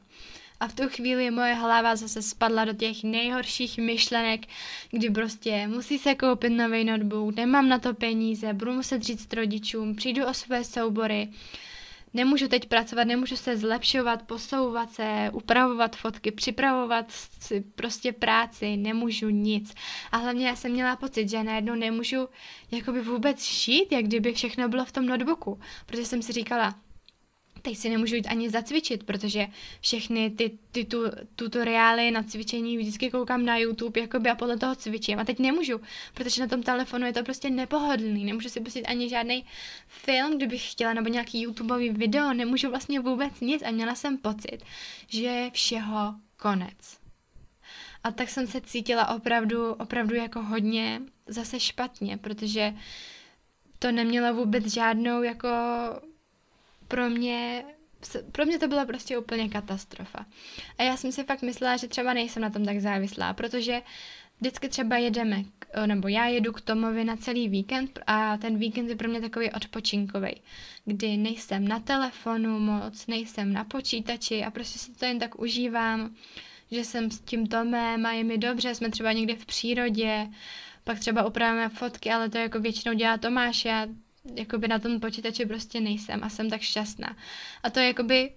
A 0.62 0.68
v 0.68 0.76
tu 0.76 0.90
chvíli 0.90 1.32
moje 1.32 1.54
hlava 1.54 1.96
zase 1.96 2.22
spadla 2.22 2.66
do 2.66 2.74
těch 2.74 3.04
nejhorších 3.04 3.78
myšlenek, 3.78 4.42
kdy 4.92 5.10
prostě 5.10 5.68
musí 5.68 6.00
se 6.00 6.16
koupit 6.16 6.50
nový 6.50 6.84
notebook, 6.84 7.36
nemám 7.36 7.70
na 7.70 7.80
to 7.80 7.94
peníze, 7.94 8.54
budu 8.54 8.74
muset 8.74 9.04
říct 9.04 9.34
rodičům, 9.34 9.96
přijdu 9.96 10.26
o 10.26 10.34
své 10.34 10.64
soubory, 10.64 11.30
nemůžu 12.14 12.48
teď 12.48 12.68
pracovat, 12.68 13.04
nemůžu 13.04 13.36
se 13.36 13.58
zlepšovat, 13.58 14.22
posouvat 14.22 14.92
se, 14.92 15.30
upravovat 15.34 15.96
fotky, 15.96 16.32
připravovat 16.32 17.12
si 17.40 17.62
prostě 17.62 18.12
práci, 18.12 18.78
nemůžu 18.78 19.30
nic. 19.30 19.74
A 20.12 20.18
hlavně 20.18 20.48
já 20.48 20.56
jsem 20.56 20.72
měla 20.72 20.96
pocit, 20.96 21.30
že 21.30 21.44
najednou 21.44 21.76
nemůžu 21.76 22.28
jakoby 22.72 23.02
vůbec 23.02 23.46
žít, 23.46 23.92
jak 23.92 24.06
kdyby 24.06 24.34
všechno 24.34 24.70
bylo 24.70 24.86
v 24.86 24.92
tom 24.92 25.06
notebooku, 25.06 25.60
protože 25.86 26.06
jsem 26.06 26.22
si 26.22 26.32
říkala, 26.32 26.76
teď 27.62 27.78
si 27.78 27.90
nemůžu 27.90 28.16
jít 28.16 28.28
ani 28.28 28.50
zacvičit, 28.50 29.04
protože 29.04 29.48
všechny 29.82 30.30
ty, 30.30 30.58
ty 30.72 30.86
tu, 30.86 31.04
tutoriály 31.36 32.12
na 32.12 32.24
cvičení 32.24 32.78
vždycky 32.78 33.12
koukám 33.12 33.46
na 33.46 33.58
YouTube 33.58 34.02
jakoby 34.02 34.30
a 34.30 34.36
podle 34.36 34.58
toho 34.58 34.76
cvičím. 34.76 35.20
A 35.20 35.24
teď 35.24 35.40
nemůžu, 35.40 35.82
protože 36.14 36.42
na 36.42 36.48
tom 36.48 36.64
telefonu 36.64 37.06
je 37.06 37.14
to 37.14 37.24
prostě 37.24 37.50
nepohodlný. 37.50 38.26
Nemůžu 38.26 38.50
si 38.50 38.60
pustit 38.60 38.86
ani 38.86 39.10
žádný 39.10 39.46
film, 39.88 40.38
kdybych 40.38 40.72
chtěla, 40.72 40.94
nebo 40.94 41.10
nějaký 41.10 41.42
YouTubeový 41.42 41.90
video. 41.90 42.34
Nemůžu 42.34 42.70
vlastně 42.70 43.00
vůbec 43.00 43.40
nic 43.42 43.64
a 43.64 43.72
měla 43.72 43.96
jsem 43.96 44.18
pocit, 44.18 44.58
že 45.08 45.22
je 45.22 45.52
všeho 45.52 46.16
konec. 46.38 47.02
A 48.04 48.12
tak 48.12 48.30
jsem 48.30 48.48
se 48.48 48.62
cítila 48.62 49.16
opravdu, 49.16 49.74
opravdu 49.74 50.16
jako 50.16 50.42
hodně 50.42 51.02
zase 51.28 51.60
špatně, 51.60 52.18
protože 52.18 52.74
to 53.80 53.92
nemělo 53.92 54.34
vůbec 54.34 54.74
žádnou 54.74 55.24
jako 55.24 55.48
pro 56.92 57.10
mě 57.10 57.64
pro 58.32 58.46
mě 58.46 58.60
to 58.60 58.68
byla 58.68 58.86
prostě 58.86 59.18
úplně 59.18 59.50
katastrofa. 59.50 60.26
A 60.78 60.84
já 60.84 60.98
jsem 60.98 61.12
si 61.12 61.24
fakt 61.24 61.42
myslela, 61.42 61.78
že 61.78 61.88
třeba 61.88 62.14
nejsem 62.14 62.42
na 62.42 62.50
tom 62.50 62.66
tak 62.66 62.80
závislá, 62.80 63.34
protože 63.34 63.82
vždycky 64.40 64.70
třeba 64.70 64.98
jedeme, 64.98 65.44
nebo 65.86 66.08
já 66.08 66.28
jedu 66.28 66.54
k 66.54 66.62
Tomovi 66.62 67.04
na 67.04 67.18
celý 67.18 67.50
víkend 67.50 68.00
a 68.08 68.38
ten 68.38 68.58
víkend 68.58 68.90
je 68.90 68.96
pro 68.96 69.10
mě 69.10 69.22
takový 69.22 69.52
odpočinkový, 69.52 70.42
kdy 70.86 71.18
nejsem 71.18 71.68
na 71.68 71.80
telefonu 71.80 72.60
moc, 72.60 73.08
nejsem 73.08 73.54
na 73.54 73.64
počítači 73.64 74.44
a 74.44 74.52
prostě 74.52 74.80
si 74.80 74.92
to 74.92 75.06
jen 75.06 75.20
tak 75.20 75.40
užívám, 75.40 76.16
že 76.72 76.84
jsem 76.84 77.12
s 77.12 77.20
tím 77.20 77.48
Tomem 77.48 78.06
a 78.06 78.12
je 78.12 78.24
mi 78.24 78.38
dobře, 78.38 78.76
jsme 78.76 78.90
třeba 78.90 79.12
někde 79.12 79.36
v 79.36 79.46
přírodě, 79.46 80.28
pak 80.84 81.00
třeba 81.00 81.26
upravíme 81.26 81.70
fotky, 81.70 82.12
ale 82.12 82.30
to 82.30 82.38
jako 82.38 82.60
většinou 82.60 82.96
dělá 82.96 83.18
Tomáš, 83.18 83.66
já 83.66 83.88
jakoby 84.36 84.68
na 84.68 84.80
tom 84.80 85.00
počítači 85.00 85.46
prostě 85.46 85.82
nejsem 85.82 86.24
a 86.24 86.30
jsem 86.30 86.50
tak 86.50 86.62
šťastná. 86.62 87.18
A 87.64 87.70
to 87.70 87.80
je 87.80 87.88
jakoby 87.88 88.32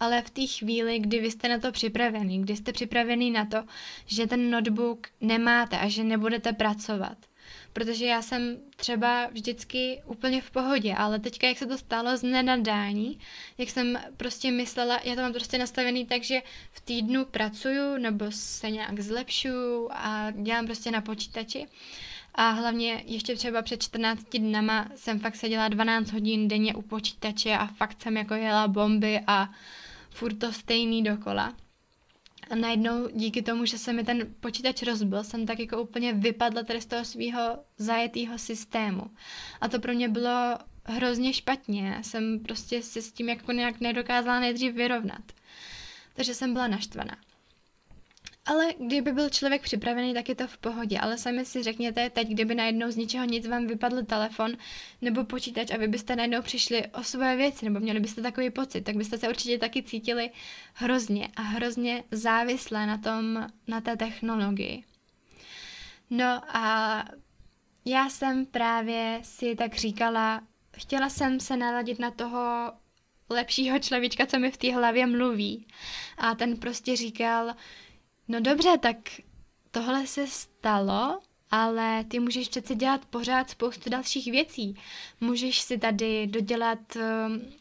ale 0.00 0.22
v 0.22 0.30
té 0.30 0.46
chvíli, 0.46 0.98
kdy 0.98 1.20
vy 1.20 1.30
jste 1.30 1.48
na 1.48 1.58
to 1.58 1.72
připravený, 1.72 2.42
kdy 2.42 2.56
jste 2.56 2.72
připravený 2.72 3.30
na 3.30 3.44
to, 3.44 3.64
že 4.06 4.26
ten 4.26 4.50
notebook 4.50 5.06
nemáte 5.20 5.78
a 5.78 5.88
že 5.88 6.04
nebudete 6.04 6.52
pracovat. 6.52 7.16
Protože 7.72 8.06
já 8.06 8.22
jsem 8.22 8.56
třeba 8.76 9.26
vždycky 9.26 10.02
úplně 10.06 10.40
v 10.40 10.50
pohodě, 10.50 10.94
ale 10.94 11.18
teďka, 11.18 11.46
jak 11.46 11.58
se 11.58 11.66
to 11.66 11.78
stalo 11.78 12.16
z 12.16 12.22
nenadání, 12.22 13.18
jak 13.58 13.70
jsem 13.70 13.98
prostě 14.16 14.50
myslela, 14.50 15.00
já 15.04 15.14
to 15.14 15.20
mám 15.20 15.32
prostě 15.32 15.58
nastavený 15.58 16.06
tak, 16.06 16.22
že 16.22 16.42
v 16.72 16.80
týdnu 16.80 17.24
pracuju 17.24 17.96
nebo 17.98 18.24
se 18.30 18.70
nějak 18.70 19.00
zlepšuju 19.00 19.88
a 19.92 20.30
dělám 20.30 20.66
prostě 20.66 20.90
na 20.90 21.00
počítači 21.00 21.66
a 22.40 22.50
hlavně 22.50 23.02
ještě 23.06 23.36
třeba 23.36 23.62
před 23.62 23.82
14 23.82 24.24
dnama 24.38 24.88
jsem 24.96 25.20
fakt 25.20 25.36
seděla 25.36 25.68
12 25.68 26.12
hodin 26.12 26.48
denně 26.48 26.74
u 26.74 26.82
počítače 26.82 27.52
a 27.56 27.66
fakt 27.66 28.02
jsem 28.02 28.16
jako 28.16 28.34
jela 28.34 28.68
bomby 28.68 29.20
a 29.26 29.50
furt 30.10 30.34
to 30.34 30.52
stejný 30.52 31.02
dokola. 31.02 31.54
A 32.50 32.54
najednou 32.54 33.08
díky 33.14 33.42
tomu, 33.42 33.64
že 33.64 33.78
se 33.78 33.92
mi 33.92 34.04
ten 34.04 34.34
počítač 34.40 34.82
rozbil, 34.82 35.24
jsem 35.24 35.46
tak 35.46 35.58
jako 35.58 35.82
úplně 35.82 36.12
vypadla 36.12 36.62
tady 36.62 36.80
z 36.80 36.86
toho 36.86 37.04
svého 37.04 37.64
zajetého 37.78 38.38
systému. 38.38 39.02
A 39.60 39.68
to 39.68 39.80
pro 39.80 39.92
mě 39.92 40.08
bylo 40.08 40.58
hrozně 40.84 41.32
špatně. 41.32 41.98
Jsem 42.02 42.38
prostě 42.38 42.82
se 42.82 43.02
s 43.02 43.12
tím 43.12 43.28
jako 43.28 43.52
nějak 43.52 43.80
nedokázala 43.80 44.40
nejdřív 44.40 44.74
vyrovnat. 44.74 45.22
Takže 46.14 46.34
jsem 46.34 46.52
byla 46.52 46.66
naštvaná. 46.66 47.16
Ale 48.50 48.74
kdyby 48.78 49.12
byl 49.12 49.30
člověk 49.30 49.62
připravený, 49.62 50.14
tak 50.14 50.28
je 50.28 50.34
to 50.34 50.46
v 50.46 50.58
pohodě. 50.58 50.98
Ale 50.98 51.18
sami 51.18 51.44
si 51.44 51.62
řekněte 51.62 52.10
teď, 52.10 52.28
kdyby 52.28 52.54
najednou 52.54 52.90
z 52.90 52.96
ničeho 52.96 53.24
nic 53.24 53.46
vám 53.46 53.66
vypadl 53.66 54.02
telefon 54.02 54.56
nebo 55.02 55.24
počítač 55.24 55.70
a 55.70 55.76
vy 55.76 55.88
byste 55.88 56.16
najednou 56.16 56.42
přišli 56.42 56.86
o 56.86 57.02
svoje 57.02 57.36
věci 57.36 57.64
nebo 57.64 57.80
měli 57.80 58.00
byste 58.00 58.22
takový 58.22 58.50
pocit, 58.50 58.80
tak 58.80 58.96
byste 58.96 59.18
se 59.18 59.28
určitě 59.28 59.58
taky 59.58 59.82
cítili 59.82 60.30
hrozně 60.74 61.28
a 61.36 61.42
hrozně 61.42 62.04
závislé 62.10 62.86
na 62.86 62.98
tom, 62.98 63.46
na 63.68 63.80
té 63.80 63.96
technologii. 63.96 64.84
No 66.10 66.56
a 66.56 67.04
já 67.84 68.08
jsem 68.08 68.46
právě 68.46 69.20
si 69.22 69.56
tak 69.56 69.74
říkala, 69.74 70.40
chtěla 70.76 71.08
jsem 71.08 71.40
se 71.40 71.56
naladit 71.56 71.98
na 71.98 72.10
toho 72.10 72.72
lepšího 73.30 73.78
člověčka, 73.78 74.26
co 74.26 74.38
mi 74.38 74.50
v 74.50 74.56
té 74.56 74.74
hlavě 74.74 75.06
mluví. 75.06 75.66
A 76.18 76.34
ten 76.34 76.56
prostě 76.56 76.96
říkal, 76.96 77.54
No 78.30 78.40
dobře, 78.40 78.78
tak 78.78 78.96
tohle 79.70 80.06
se 80.06 80.26
stalo, 80.26 81.20
ale 81.50 82.04
ty 82.04 82.20
můžeš 82.20 82.48
přece 82.48 82.74
dělat 82.74 83.04
pořád 83.04 83.50
spoustu 83.50 83.90
dalších 83.90 84.30
věcí. 84.30 84.74
Můžeš 85.20 85.60
si 85.60 85.78
tady 85.78 86.26
dodělat 86.26 86.78
uh, 86.96 87.02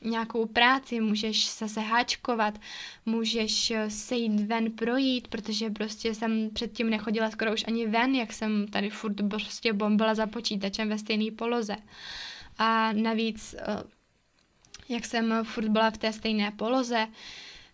nějakou 0.01 0.45
práci, 0.45 0.99
můžeš 0.99 1.45
se 1.45 1.69
seháčkovat, 1.69 2.59
můžeš 3.05 3.71
uh, 3.71 3.77
se 3.88 4.15
jít 4.15 4.39
ven 4.39 4.71
projít, 4.71 5.27
protože 5.27 5.69
prostě 5.69 6.15
jsem 6.15 6.49
předtím 6.53 6.89
nechodila 6.89 7.31
skoro 7.31 7.53
už 7.53 7.65
ani 7.67 7.88
ven, 7.88 8.15
jak 8.15 8.33
jsem 8.33 8.67
tady 8.67 8.89
furt 8.89 9.15
prostě 9.29 9.73
bombila 9.73 10.15
za 10.15 10.27
počítačem 10.27 10.89
ve 10.89 10.97
stejné 10.97 11.31
poloze. 11.31 11.75
A 12.57 12.93
navíc, 12.93 13.55
uh, 13.67 13.89
jak 14.89 15.05
jsem 15.05 15.33
furt 15.43 15.67
byla 15.67 15.91
v 15.91 15.97
té 15.97 16.13
stejné 16.13 16.51
poloze, 16.51 17.07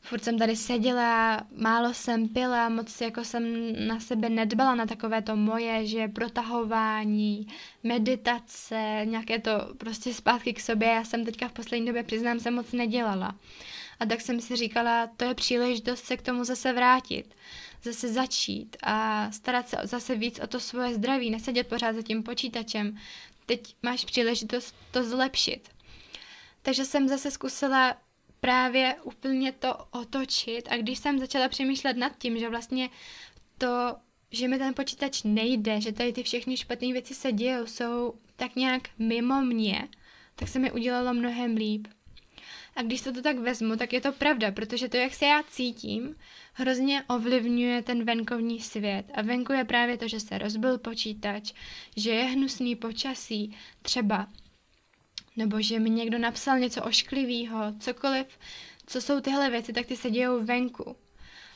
furt 0.05 0.23
jsem 0.23 0.37
tady 0.37 0.55
seděla, 0.55 1.41
málo 1.57 1.93
jsem 1.93 2.27
pila, 2.27 2.69
moc 2.69 3.01
jako 3.01 3.23
jsem 3.23 3.73
na 3.87 3.99
sebe 3.99 4.29
nedbala 4.29 4.75
na 4.75 4.85
takové 4.85 5.21
to 5.21 5.35
moje, 5.35 5.85
že 5.87 6.07
protahování, 6.07 7.47
meditace, 7.83 9.01
nějaké 9.03 9.39
to 9.39 9.51
prostě 9.77 10.13
zpátky 10.13 10.53
k 10.53 10.59
sobě, 10.59 10.87
já 10.87 11.03
jsem 11.03 11.25
teďka 11.25 11.47
v 11.47 11.53
poslední 11.53 11.85
době, 11.85 12.03
přiznám 12.03 12.39
se, 12.39 12.51
moc 12.51 12.71
nedělala. 12.71 13.35
A 13.99 14.05
tak 14.05 14.21
jsem 14.21 14.41
si 14.41 14.55
říkala, 14.55 15.07
to 15.07 15.25
je 15.25 15.33
příležitost 15.33 16.05
se 16.05 16.17
k 16.17 16.21
tomu 16.21 16.43
zase 16.43 16.73
vrátit, 16.73 17.35
zase 17.83 18.13
začít 18.13 18.77
a 18.83 19.31
starat 19.31 19.69
se 19.69 19.77
zase 19.83 20.15
víc 20.15 20.39
o 20.39 20.47
to 20.47 20.59
svoje 20.59 20.93
zdraví, 20.93 21.29
nesedět 21.29 21.67
pořád 21.67 21.95
za 21.95 22.01
tím 22.01 22.23
počítačem. 22.23 22.97
Teď 23.45 23.75
máš 23.83 24.05
příležitost 24.05 24.75
to 24.91 25.03
zlepšit. 25.03 25.69
Takže 26.61 26.85
jsem 26.85 27.07
zase 27.07 27.31
zkusila 27.31 27.97
právě 28.45 28.95
úplně 29.03 29.51
to 29.51 29.75
otočit 29.91 30.67
a 30.69 30.77
když 30.77 30.99
jsem 30.99 31.19
začala 31.19 31.49
přemýšlet 31.49 31.97
nad 31.97 32.17
tím, 32.17 32.37
že 32.39 32.49
vlastně 32.49 32.89
to, 33.57 33.95
že 34.31 34.47
mi 34.47 34.57
ten 34.57 34.73
počítač 34.73 35.23
nejde, 35.23 35.81
že 35.81 35.91
tady 35.91 36.13
ty 36.13 36.23
všechny 36.23 36.57
špatné 36.57 36.93
věci 36.93 37.13
se 37.13 37.31
dějou, 37.31 37.65
jsou 37.65 38.13
tak 38.35 38.55
nějak 38.55 38.81
mimo 38.99 39.41
mě, 39.41 39.87
tak 40.35 40.47
se 40.47 40.59
mi 40.59 40.71
udělalo 40.71 41.13
mnohem 41.13 41.55
líp. 41.55 41.87
A 42.75 42.81
když 42.81 43.01
to, 43.01 43.13
to 43.13 43.21
tak 43.21 43.37
vezmu, 43.37 43.75
tak 43.75 43.93
je 43.93 44.01
to 44.01 44.11
pravda, 44.11 44.51
protože 44.51 44.89
to, 44.89 44.97
jak 44.97 45.13
se 45.13 45.25
já 45.25 45.43
cítím, 45.43 46.15
hrozně 46.53 47.03
ovlivňuje 47.09 47.81
ten 47.81 48.03
venkovní 48.03 48.59
svět. 48.61 49.05
A 49.13 49.21
venku 49.21 49.53
je 49.53 49.63
právě 49.63 49.97
to, 49.97 50.07
že 50.07 50.19
se 50.19 50.37
rozbil 50.37 50.77
počítač, 50.77 51.53
že 51.97 52.11
je 52.11 52.23
hnusný 52.23 52.75
počasí, 52.75 53.55
třeba, 53.81 54.27
nebo 55.37 55.61
že 55.61 55.79
mi 55.79 55.89
někdo 55.89 56.17
napsal 56.17 56.59
něco 56.59 56.83
ošklivého, 56.83 57.73
cokoliv, 57.79 58.27
co 58.87 59.01
jsou 59.01 59.19
tyhle 59.19 59.49
věci, 59.49 59.73
tak 59.73 59.85
ty 59.85 59.95
se 59.95 60.09
dějou 60.09 60.45
venku. 60.45 60.95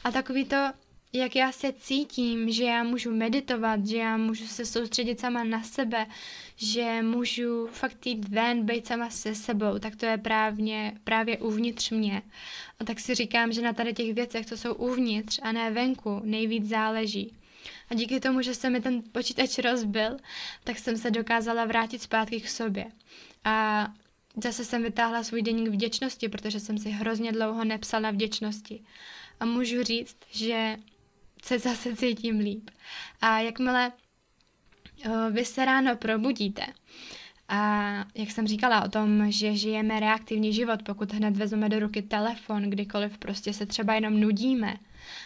A 0.03 0.11
takový 0.11 0.45
to, 0.45 0.55
jak 1.13 1.35
já 1.35 1.51
se 1.51 1.73
cítím, 1.73 2.51
že 2.51 2.63
já 2.63 2.83
můžu 2.83 3.15
meditovat, 3.15 3.87
že 3.87 3.97
já 3.97 4.17
můžu 4.17 4.47
se 4.47 4.65
soustředit 4.65 5.19
sama 5.19 5.43
na 5.43 5.63
sebe, 5.63 6.05
že 6.55 7.01
můžu 7.01 7.67
fakt 7.67 8.07
jít 8.07 8.29
ven, 8.29 8.65
být 8.65 8.87
sama 8.87 9.09
se 9.09 9.35
sebou, 9.35 9.79
tak 9.79 9.95
to 9.95 10.05
je 10.05 10.17
právě, 10.17 10.93
právě 11.03 11.37
uvnitř 11.37 11.91
mě. 11.91 12.21
A 12.79 12.85
tak 12.85 12.99
si 12.99 13.15
říkám, 13.15 13.51
že 13.51 13.61
na 13.61 13.73
tady 13.73 13.93
těch 13.93 14.13
věcech, 14.13 14.45
co 14.45 14.57
jsou 14.57 14.73
uvnitř 14.73 15.39
a 15.43 15.51
ne 15.51 15.71
venku, 15.71 16.21
nejvíc 16.23 16.69
záleží. 16.69 17.38
A 17.89 17.93
díky 17.95 18.19
tomu, 18.19 18.41
že 18.41 18.55
se 18.55 18.69
mi 18.69 18.81
ten 18.81 19.03
počítač 19.11 19.57
rozbil, 19.57 20.17
tak 20.63 20.79
jsem 20.79 20.97
se 20.97 21.11
dokázala 21.11 21.65
vrátit 21.65 22.01
zpátky 22.01 22.41
k 22.41 22.49
sobě. 22.49 22.85
A 23.43 23.87
zase 24.43 24.65
jsem 24.65 24.83
vytáhla 24.83 25.23
svůj 25.23 25.41
deník 25.41 25.67
vděčnosti, 25.67 26.29
protože 26.29 26.59
jsem 26.59 26.77
si 26.77 26.89
hrozně 26.89 27.31
dlouho 27.31 27.65
nepsala 27.65 28.11
vděčnosti. 28.11 28.83
A 29.39 29.45
můžu 29.45 29.83
říct, 29.83 30.17
že 30.31 30.77
se 31.43 31.59
zase 31.59 31.95
cítím 31.95 32.39
líp. 32.39 32.69
A 33.21 33.39
jakmile 33.39 33.91
uh, 35.05 35.29
vy 35.31 35.45
se 35.45 35.65
ráno 35.65 35.95
probudíte, 35.95 36.65
a 37.49 37.93
jak 38.15 38.31
jsem 38.31 38.47
říkala 38.47 38.83
o 38.85 38.89
tom, 38.89 39.31
že 39.31 39.55
žijeme 39.55 39.99
reaktivní 39.99 40.53
život, 40.53 40.83
pokud 40.83 41.13
hned 41.13 41.37
vezmeme 41.37 41.69
do 41.69 41.79
ruky 41.79 42.01
telefon, 42.01 42.63
kdykoliv 42.63 43.17
prostě 43.17 43.53
se 43.53 43.65
třeba 43.65 43.93
jenom 43.93 44.19
nudíme, 44.19 44.75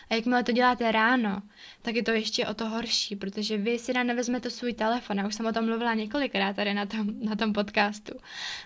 a 0.10 0.16
jakmile 0.16 0.44
to 0.44 0.52
děláte 0.52 0.92
ráno, 0.92 1.42
tak 1.82 1.96
je 1.96 2.04
to 2.04 2.12
ještě 2.12 2.48
o 2.48 2.54
to 2.54 2.70
horší, 2.70 3.16
protože 3.16 3.58
vy 3.58 3.80
si 3.80 3.94
ráno 3.94 4.16
vezmete 4.16 4.50
svůj 4.50 4.74
telefon, 4.74 5.18
já 5.18 5.28
už 5.28 5.36
jsem 5.36 5.46
o 5.46 5.54
tom 5.54 5.66
mluvila 5.66 5.94
několikrát 5.94 6.56
tady 6.56 6.74
na 6.74 6.86
tom, 6.86 7.08
na 7.20 7.36
tom 7.36 7.54
podcastu, 7.54 8.14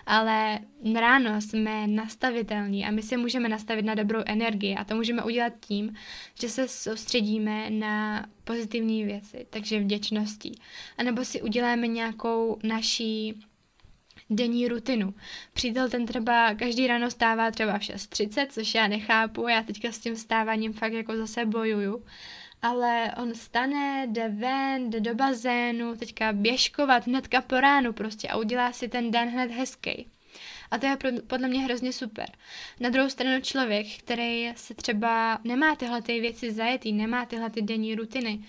ale 0.06 0.58
ráno 0.94 1.40
jsme 1.40 1.86
nastavitelní 1.86 2.86
a 2.86 2.90
my 2.90 3.02
si 3.02 3.16
můžeme 3.16 3.48
nastavit 3.48 3.84
na 3.84 3.94
dobrou 3.94 4.20
energii 4.26 4.74
a 4.74 4.84
to 4.84 4.94
můžeme 4.94 5.22
udělat 5.22 5.52
tím, 5.60 5.94
že 6.40 6.48
se 6.48 6.68
soustředíme 6.68 7.70
na 7.70 8.26
pozitivní 8.44 9.04
věci, 9.04 9.46
takže 9.50 9.80
vděčností. 9.80 10.60
A 10.98 11.02
nebo 11.02 11.24
si 11.24 11.42
uděláme 11.42 11.86
nějakou 11.86 12.58
naší 12.62 13.40
denní 14.30 14.68
rutinu. 14.68 15.14
Přítel 15.52 15.88
ten 15.88 16.06
třeba 16.06 16.54
každý 16.54 16.86
ráno 16.86 17.10
stává 17.10 17.50
třeba 17.50 17.78
v 17.78 17.82
6.30, 17.82 18.46
což 18.50 18.74
já 18.74 18.88
nechápu, 18.88 19.48
já 19.48 19.62
teďka 19.62 19.92
s 19.92 19.98
tím 19.98 20.16
stáváním 20.16 20.72
fakt 20.72 20.92
jako 20.92 21.16
zase 21.16 21.46
bojuju. 21.46 22.04
Ale 22.62 23.14
on 23.22 23.34
stane, 23.34 24.06
jde 24.10 24.28
ven, 24.28 24.90
jde 24.90 25.00
do 25.00 25.14
bazénu, 25.14 25.96
teďka 25.96 26.32
běžkovat 26.32 27.06
hnedka 27.06 27.40
po 27.40 27.60
ránu 27.60 27.92
prostě 27.92 28.28
a 28.28 28.36
udělá 28.36 28.72
si 28.72 28.88
ten 28.88 29.10
den 29.10 29.28
hned 29.28 29.50
hezký. 29.50 30.06
A 30.70 30.78
to 30.78 30.86
je 30.86 30.96
podle 31.26 31.48
mě 31.48 31.60
hrozně 31.60 31.92
super. 31.92 32.26
Na 32.80 32.88
druhou 32.88 33.08
stranu 33.08 33.40
člověk, 33.40 33.86
který 33.98 34.52
se 34.56 34.74
třeba 34.74 35.40
nemá 35.44 35.76
tyhle 35.76 36.02
ty 36.02 36.20
věci 36.20 36.52
zajetý, 36.52 36.92
nemá 36.92 37.26
tyhle 37.26 37.50
ty 37.50 37.62
denní 37.62 37.94
rutiny, 37.94 38.40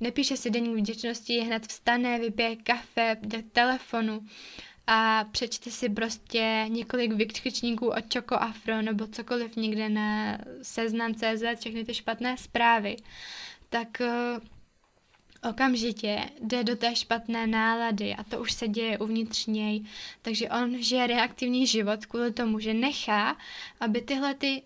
nepíše 0.00 0.36
si 0.36 0.50
denní 0.50 0.74
vděčnosti, 0.74 1.40
hned 1.40 1.66
vstane, 1.66 2.18
vypije 2.18 2.56
kafe, 2.56 3.16
jde 3.22 3.42
k 3.42 3.52
telefonu 3.52 4.26
a 4.86 5.24
přečte 5.30 5.70
si 5.70 5.88
prostě 5.88 6.66
několik 6.68 7.12
vykřičníků 7.12 7.86
od 7.88 8.14
Choco 8.14 8.42
Afro 8.42 8.82
nebo 8.82 9.06
cokoliv 9.06 9.56
někde 9.56 9.88
na 9.88 10.38
seznam.cz, 10.62 11.60
všechny 11.60 11.84
ty 11.84 11.94
špatné 11.94 12.36
zprávy, 12.36 12.96
tak 13.68 13.88
uh, 14.00 14.42
okamžitě 15.50 16.20
jde 16.40 16.64
do 16.64 16.76
té 16.76 16.96
špatné 16.96 17.46
nálady 17.46 18.14
a 18.14 18.24
to 18.24 18.40
už 18.40 18.52
se 18.52 18.68
děje 18.68 18.98
uvnitř 18.98 19.46
něj. 19.46 19.84
Takže 20.22 20.48
on 20.48 20.82
žije 20.82 21.06
reaktivní 21.06 21.66
život 21.66 22.06
kvůli 22.06 22.32
tomu, 22.32 22.58
že 22.58 22.74
nechá, 22.74 23.36
aby 23.80 24.00
tyhle 24.00 24.34
ty 24.34 24.62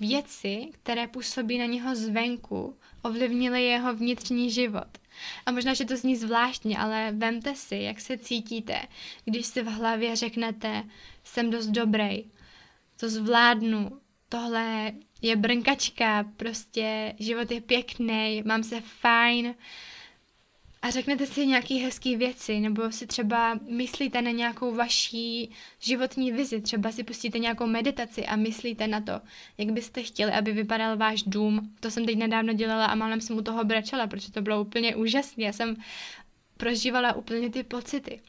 věci, 0.00 0.68
které 0.72 1.06
působí 1.06 1.58
na 1.58 1.66
něho 1.66 1.94
zvenku, 1.94 2.78
ovlivnily 3.02 3.64
jeho 3.64 3.94
vnitřní 3.94 4.50
život. 4.50 4.98
A 5.46 5.52
možná, 5.52 5.74
že 5.74 5.84
to 5.84 5.96
zní 5.96 6.16
zvláštně, 6.16 6.78
ale 6.78 7.12
vemte 7.12 7.54
si, 7.54 7.76
jak 7.76 8.00
se 8.00 8.18
cítíte, 8.18 8.82
když 9.24 9.46
si 9.46 9.62
v 9.62 9.66
hlavě 9.66 10.16
řeknete, 10.16 10.84
jsem 11.24 11.50
dost 11.50 11.66
dobrý, 11.66 12.24
to 12.96 13.08
zvládnu, 13.08 14.00
tohle 14.28 14.92
je 15.22 15.36
brnkačka, 15.36 16.24
prostě 16.36 17.14
život 17.18 17.50
je 17.50 17.60
pěkný, 17.60 18.42
mám 18.46 18.62
se 18.62 18.80
fajn, 18.80 19.54
a 20.82 20.90
řeknete 20.90 21.26
si 21.26 21.46
nějaký 21.46 21.78
hezký 21.78 22.16
věci, 22.16 22.60
nebo 22.60 22.92
si 22.92 23.06
třeba 23.06 23.58
myslíte 23.68 24.22
na 24.22 24.30
nějakou 24.30 24.74
vaší 24.74 25.50
životní 25.80 26.32
vizi, 26.32 26.60
třeba 26.60 26.92
si 26.92 27.04
pustíte 27.04 27.38
nějakou 27.38 27.66
meditaci 27.66 28.26
a 28.26 28.36
myslíte 28.36 28.88
na 28.88 29.00
to, 29.00 29.12
jak 29.58 29.70
byste 29.70 30.02
chtěli, 30.02 30.32
aby 30.32 30.52
vypadal 30.52 30.96
váš 30.96 31.22
dům. 31.22 31.74
To 31.80 31.90
jsem 31.90 32.06
teď 32.06 32.18
nedávno 32.18 32.52
dělala 32.52 32.86
a 32.86 32.94
málem 32.94 33.20
jsem 33.20 33.36
u 33.36 33.42
toho 33.42 33.64
brečela, 33.64 34.06
protože 34.06 34.32
to 34.32 34.42
bylo 34.42 34.60
úplně 34.60 34.96
úžasné. 34.96 35.44
Já 35.44 35.52
jsem 35.52 35.76
prožívala 36.56 37.12
úplně 37.12 37.50
ty 37.50 37.62
pocity. 37.62 38.20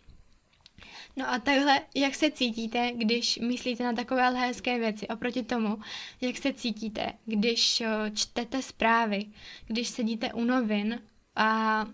No 1.18 1.30
a 1.30 1.40
takhle, 1.40 1.82
jak 1.96 2.16
se 2.16 2.32
cítíte, 2.32 2.92
když 2.96 3.38
myslíte 3.38 3.84
na 3.84 3.94
takové 3.94 4.30
hezké 4.30 4.80
věci, 4.80 5.08
oproti 5.08 5.44
tomu, 5.44 5.78
jak 6.22 6.38
se 6.38 6.54
cítíte, 6.54 7.14
když 7.26 7.84
čtete 8.14 8.62
zprávy, 8.62 9.26
když 9.68 9.88
sedíte 9.88 10.34
u 10.34 10.44
novin 10.44 11.02
a 11.36 11.86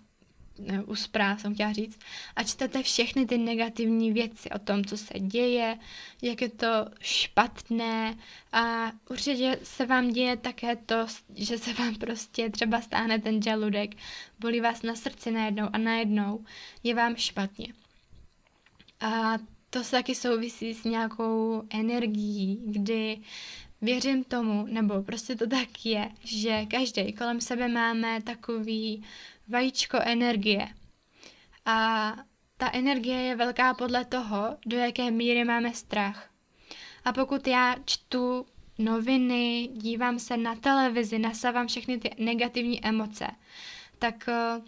u 0.86 0.96
zpráv 0.96 1.42
jsem 1.42 1.54
chtěla 1.54 1.74
říct, 1.74 2.00
a 2.36 2.44
čtete 2.44 2.84
všechny 2.84 3.26
ty 3.26 3.38
negativní 3.38 4.12
věci 4.12 4.50
o 4.50 4.60
tom, 4.60 4.86
co 4.86 4.98
se 4.98 5.20
děje, 5.20 5.78
jak 6.22 6.42
je 6.42 6.50
to 6.50 6.68
špatné 7.02 8.18
a 8.52 8.92
určitě 9.10 9.60
se 9.64 9.86
vám 9.86 10.10
děje 10.10 10.38
také 10.38 10.76
to, 10.76 10.96
že 11.36 11.58
se 11.58 11.74
vám 11.74 11.96
prostě 11.96 12.50
třeba 12.50 12.82
stáhne 12.82 13.20
ten 13.20 13.42
žaludek, 13.42 13.96
bolí 14.40 14.62
vás 14.62 14.82
na 14.82 14.96
srdci 14.96 15.32
najednou 15.32 15.70
a 15.74 15.78
najednou 15.78 16.46
je 16.84 16.96
vám 16.96 17.16
špatně. 17.16 17.68
A 19.00 19.34
to 19.70 19.84
se 19.84 19.92
taky 19.92 20.16
souvisí 20.16 20.74
s 20.74 20.84
nějakou 20.84 21.64
energií, 21.70 22.60
kdy 22.66 23.20
věřím 23.82 24.24
tomu, 24.24 24.66
nebo 24.70 25.04
prostě 25.04 25.36
to 25.36 25.48
tak 25.48 25.86
je, 25.86 26.10
že 26.24 26.66
každý 26.66 27.14
kolem 27.14 27.42
sebe 27.42 27.68
máme 27.68 28.22
takový 28.22 29.04
vajíčko 29.48 29.98
energie. 30.02 30.68
A 31.66 32.14
ta 32.58 32.72
energie 32.74 33.18
je 33.18 33.36
velká 33.36 33.74
podle 33.74 34.06
toho, 34.06 34.58
do 34.66 34.78
jaké 34.78 35.12
míry 35.12 35.44
máme 35.44 35.74
strach. 35.74 36.30
A 37.06 37.14
pokud 37.14 37.48
já 37.48 37.76
čtu 37.86 38.46
noviny, 38.78 39.70
dívám 39.74 40.20
se 40.20 40.38
na 40.38 40.56
televizi, 40.56 41.20
nasávám 41.20 41.68
všechny 41.68 41.98
ty 41.98 42.12
negativní 42.18 42.86
emoce, 42.86 43.28
tak 44.00 44.30
eh, 44.30 44.62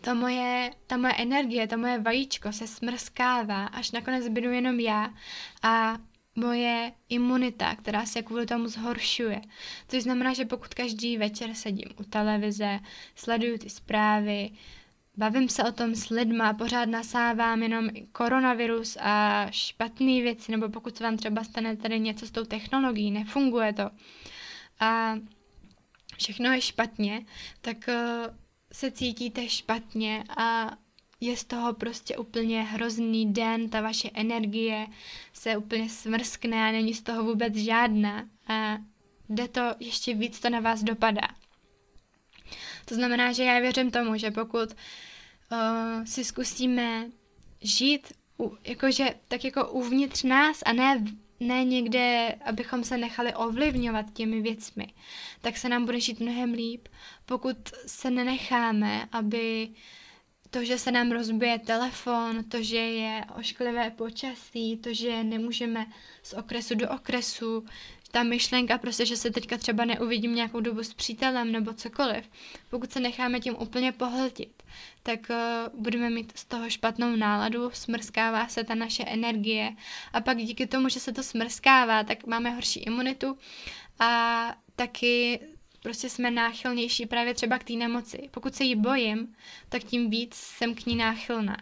to 0.00 0.14
moje, 0.14 0.70
ta 0.86 0.96
moje 0.96 1.14
energie, 1.14 1.66
to 1.66 1.78
moje 1.78 1.98
vajíčko 1.98 2.52
se 2.52 2.66
smrskává, 2.66 3.66
až 3.66 3.90
nakonec 3.90 4.28
budu 4.28 4.50
jenom 4.50 4.80
já 4.80 5.14
a 5.62 5.98
moje 6.36 6.92
imunita, 7.08 7.74
která 7.76 8.06
se 8.06 8.22
kvůli 8.22 8.46
tomu 8.46 8.68
zhoršuje. 8.68 9.40
Což 9.88 10.02
znamená, 10.02 10.34
že 10.34 10.44
pokud 10.44 10.74
každý 10.74 11.16
večer 11.18 11.54
sedím 11.54 11.88
u 12.00 12.04
televize, 12.04 12.80
sleduju 13.14 13.58
ty 13.58 13.70
zprávy, 13.70 14.50
bavím 15.16 15.48
se 15.48 15.64
o 15.64 15.72
tom 15.72 15.94
s 15.94 16.08
lidma, 16.08 16.52
pořád 16.52 16.84
nasávám 16.84 17.62
jenom 17.62 17.88
koronavirus 18.12 18.96
a 19.00 19.46
špatné 19.50 20.22
věci, 20.22 20.52
nebo 20.52 20.68
pokud 20.68 20.96
se 20.96 21.04
vám 21.04 21.16
třeba 21.16 21.44
stane 21.44 21.76
tady 21.76 22.00
něco 22.00 22.26
s 22.26 22.30
tou 22.30 22.44
technologií, 22.44 23.10
nefunguje 23.10 23.72
to 23.72 23.90
a 24.80 25.14
všechno 26.18 26.52
je 26.52 26.60
špatně, 26.60 27.26
tak 27.60 27.76
uh, 27.88 28.34
se 28.72 28.90
cítíte 28.90 29.48
špatně 29.48 30.24
a 30.36 30.76
je 31.20 31.36
z 31.36 31.44
toho 31.44 31.72
prostě 31.74 32.16
úplně 32.16 32.62
hrozný 32.62 33.32
den, 33.32 33.68
ta 33.70 33.80
vaše 33.80 34.10
energie 34.14 34.86
se 35.32 35.56
úplně 35.56 35.88
smrskne 35.88 36.68
a 36.68 36.72
není 36.72 36.94
z 36.94 37.02
toho 37.02 37.24
vůbec 37.24 37.54
žádná 37.56 38.28
a 38.48 38.78
jde 39.28 39.48
to 39.48 39.60
ještě 39.80 40.14
víc, 40.14 40.40
to 40.40 40.50
na 40.50 40.60
vás 40.60 40.82
dopadá. 40.82 41.28
To 42.84 42.94
znamená, 42.94 43.32
že 43.32 43.44
já 43.44 43.60
věřím 43.60 43.90
tomu, 43.90 44.16
že 44.16 44.30
pokud 44.30 44.68
uh, 44.72 46.04
si 46.04 46.24
zkusíme 46.24 47.10
žít 47.60 48.12
u, 48.40 48.56
jakože, 48.64 49.14
tak 49.28 49.44
jako 49.44 49.68
uvnitř 49.68 50.22
nás 50.22 50.62
a 50.66 50.72
ne, 50.72 51.04
ne 51.40 51.64
někde, 51.64 52.34
abychom 52.44 52.84
se 52.84 52.98
nechali 52.98 53.34
ovlivňovat 53.34 54.06
těmi 54.12 54.40
věcmi, 54.40 54.86
tak 55.40 55.56
se 55.56 55.68
nám 55.68 55.84
bude 55.84 56.00
žít 56.00 56.20
mnohem 56.20 56.52
líp, 56.52 56.88
pokud 57.26 57.56
se 57.86 58.10
nenecháme, 58.10 59.08
aby 59.12 59.68
uh, 59.70 59.76
to, 60.56 60.64
že 60.64 60.78
se 60.78 60.92
nám 60.92 61.12
rozbije 61.12 61.58
telefon, 61.58 62.44
to, 62.44 62.62
že 62.62 62.76
je 62.76 63.24
ošklivé 63.38 63.90
počasí, 63.90 64.76
to, 64.76 64.94
že 64.94 65.24
nemůžeme 65.24 65.86
z 66.22 66.32
okresu 66.32 66.74
do 66.74 66.90
okresu, 66.90 67.64
ta 68.10 68.22
myšlenka 68.22 68.78
prostě, 68.78 69.06
že 69.06 69.16
se 69.16 69.30
teďka 69.30 69.58
třeba 69.58 69.84
neuvidím 69.84 70.34
nějakou 70.34 70.60
dobu 70.60 70.82
s 70.82 70.94
přítelem 70.94 71.52
nebo 71.52 71.72
cokoliv, 71.72 72.30
pokud 72.70 72.92
se 72.92 73.00
necháme 73.00 73.40
tím 73.40 73.56
úplně 73.58 73.92
pohltit, 73.92 74.62
tak 75.02 75.20
uh, 75.30 75.80
budeme 75.80 76.10
mít 76.10 76.32
z 76.34 76.44
toho 76.44 76.70
špatnou 76.70 77.16
náladu, 77.16 77.70
smrskává 77.72 78.48
se 78.48 78.64
ta 78.64 78.74
naše 78.74 79.04
energie 79.04 79.76
a 80.12 80.20
pak 80.20 80.38
díky 80.38 80.66
tomu, 80.66 80.88
že 80.88 81.00
se 81.00 81.12
to 81.12 81.22
smrskává, 81.22 82.04
tak 82.04 82.26
máme 82.26 82.50
horší 82.50 82.80
imunitu 82.80 83.38
a 83.98 84.54
taky 84.76 85.40
prostě 85.86 86.08
jsme 86.08 86.30
náchylnější 86.30 87.06
právě 87.06 87.34
třeba 87.34 87.58
k 87.58 87.64
té 87.64 87.72
nemoci. 87.72 88.28
Pokud 88.30 88.54
se 88.54 88.64
jí 88.64 88.74
bojím, 88.74 89.36
tak 89.68 89.84
tím 89.84 90.10
víc 90.10 90.34
jsem 90.34 90.74
k 90.74 90.86
ní 90.86 90.96
náchylná. 90.96 91.56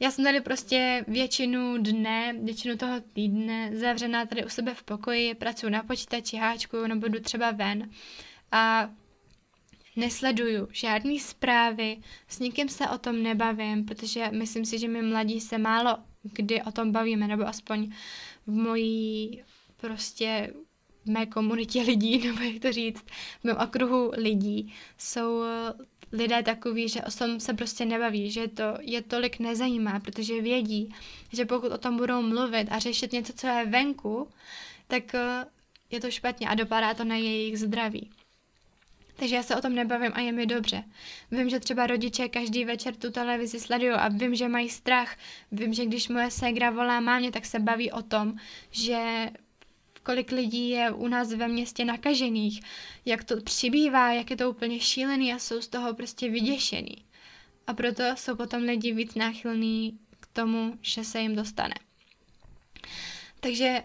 Já 0.00 0.10
jsem 0.10 0.24
tady 0.24 0.40
prostě 0.40 1.04
většinu 1.08 1.78
dne, 1.78 2.34
většinu 2.42 2.76
toho 2.76 3.00
týdne 3.00 3.70
zavřená 3.74 4.26
tady 4.26 4.44
u 4.44 4.48
sebe 4.48 4.74
v 4.74 4.82
pokoji, 4.82 5.34
pracuji 5.34 5.70
na 5.70 5.82
počítači, 5.82 6.36
háčkuju 6.36 6.86
nebo 6.86 7.06
jdu 7.08 7.20
třeba 7.20 7.50
ven 7.50 7.90
a 8.52 8.90
nesleduju 9.96 10.68
žádný 10.72 11.20
zprávy, 11.20 11.96
s 12.28 12.38
nikým 12.38 12.68
se 12.68 12.88
o 12.88 12.98
tom 12.98 13.22
nebavím, 13.22 13.84
protože 13.84 14.30
myslím 14.32 14.64
si, 14.64 14.78
že 14.78 14.88
my 14.88 15.02
mladí 15.02 15.40
se 15.40 15.58
málo 15.58 15.98
kdy 16.22 16.62
o 16.62 16.72
tom 16.72 16.92
bavíme, 16.92 17.28
nebo 17.28 17.42
aspoň 17.42 17.92
v 18.46 18.50
mojí 18.50 19.42
prostě 19.76 20.52
v 21.04 21.10
mé 21.10 21.26
komunitě 21.26 21.82
lidí, 21.82 22.18
nebo 22.26 22.42
jak 22.42 22.62
to 22.62 22.72
říct, 22.72 23.02
v 23.40 23.44
mém 23.44 23.56
okruhu 23.56 24.10
lidí, 24.16 24.74
jsou 24.98 25.42
lidé 26.12 26.42
takový, 26.42 26.88
že 26.88 27.02
o 27.02 27.10
tom 27.10 27.40
se 27.40 27.54
prostě 27.54 27.84
nebaví, 27.84 28.30
že 28.30 28.48
to 28.48 28.62
je 28.80 29.02
tolik 29.02 29.38
nezajímá, 29.38 30.00
protože 30.00 30.40
vědí, 30.40 30.94
že 31.32 31.44
pokud 31.44 31.72
o 31.72 31.78
tom 31.78 31.96
budou 31.96 32.22
mluvit 32.22 32.68
a 32.70 32.78
řešit 32.78 33.12
něco, 33.12 33.32
co 33.32 33.46
je 33.46 33.66
venku, 33.66 34.28
tak 34.86 35.14
eh, 35.14 35.44
je 35.90 36.00
to 36.00 36.10
špatně 36.10 36.48
a 36.48 36.54
dopadá 36.54 36.94
to 36.94 37.04
na 37.04 37.16
jejich 37.16 37.58
zdraví. 37.58 38.10
Takže 39.16 39.36
já 39.36 39.42
se 39.42 39.56
o 39.56 39.60
tom 39.60 39.74
nebavím 39.74 40.10
a 40.14 40.20
je 40.20 40.32
mi 40.32 40.46
dobře. 40.46 40.84
Vím, 41.30 41.48
že 41.50 41.60
třeba 41.60 41.86
rodiče 41.86 42.28
každý 42.28 42.64
večer 42.64 42.94
tu 42.96 43.10
televizi 43.10 43.60
sledují 43.60 43.92
a 43.92 44.08
vím, 44.08 44.34
že 44.34 44.48
mají 44.48 44.68
strach. 44.68 45.16
Vím, 45.52 45.74
že 45.74 45.86
když 45.86 46.08
moje 46.08 46.30
ségra 46.30 46.70
volá 46.70 47.00
mámě, 47.00 47.30
tak 47.32 47.46
se 47.46 47.58
baví 47.60 47.92
o 47.92 48.02
tom, 48.02 48.34
že 48.70 49.30
kolik 50.02 50.32
lidí 50.32 50.68
je 50.68 50.90
u 50.90 51.08
nás 51.08 51.32
ve 51.32 51.48
městě 51.48 51.84
nakažených, 51.84 52.60
jak 53.04 53.24
to 53.24 53.40
přibývá, 53.40 54.12
jak 54.12 54.30
je 54.30 54.36
to 54.36 54.50
úplně 54.50 54.80
šílený 54.80 55.32
a 55.32 55.38
jsou 55.38 55.60
z 55.60 55.68
toho 55.68 55.94
prostě 55.94 56.30
vyděšený. 56.30 57.04
A 57.66 57.74
proto 57.74 58.02
jsou 58.14 58.36
potom 58.36 58.62
lidi 58.62 58.92
víc 58.92 59.14
náchylní 59.14 59.98
k 60.20 60.26
tomu, 60.26 60.78
že 60.80 61.04
se 61.04 61.20
jim 61.20 61.36
dostane. 61.36 61.74
Takže 63.40 63.82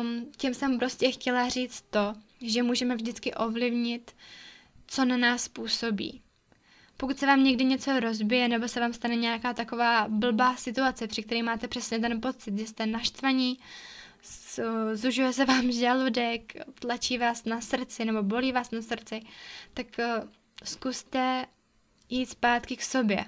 um, 0.00 0.26
tím 0.36 0.54
jsem 0.54 0.78
prostě 0.78 1.10
chtěla 1.10 1.48
říct 1.48 1.84
to, 1.90 2.14
že 2.40 2.62
můžeme 2.62 2.94
vždycky 2.96 3.34
ovlivnit, 3.34 4.14
co 4.86 5.04
na 5.04 5.16
nás 5.16 5.48
působí. 5.48 6.22
Pokud 6.96 7.18
se 7.18 7.26
vám 7.26 7.44
někdy 7.44 7.64
něco 7.64 8.00
rozbije 8.00 8.48
nebo 8.48 8.68
se 8.68 8.80
vám 8.80 8.92
stane 8.92 9.16
nějaká 9.16 9.54
taková 9.54 10.08
blbá 10.08 10.56
situace, 10.56 11.06
při 11.06 11.22
které 11.22 11.42
máte 11.42 11.68
přesně 11.68 11.98
ten 11.98 12.20
pocit, 12.20 12.58
že 12.58 12.66
jste 12.66 12.86
naštvaní, 12.86 13.58
zužuje 14.94 15.32
se 15.32 15.44
vám 15.44 15.72
žaludek, 15.72 16.52
tlačí 16.74 17.18
vás 17.18 17.44
na 17.44 17.60
srdci 17.60 18.04
nebo 18.04 18.22
bolí 18.22 18.52
vás 18.52 18.70
na 18.70 18.82
srdci, 18.82 19.20
tak 19.74 19.86
uh, 19.98 20.28
zkuste 20.64 21.46
jít 22.08 22.26
zpátky 22.26 22.76
k 22.76 22.82
sobě 22.82 23.24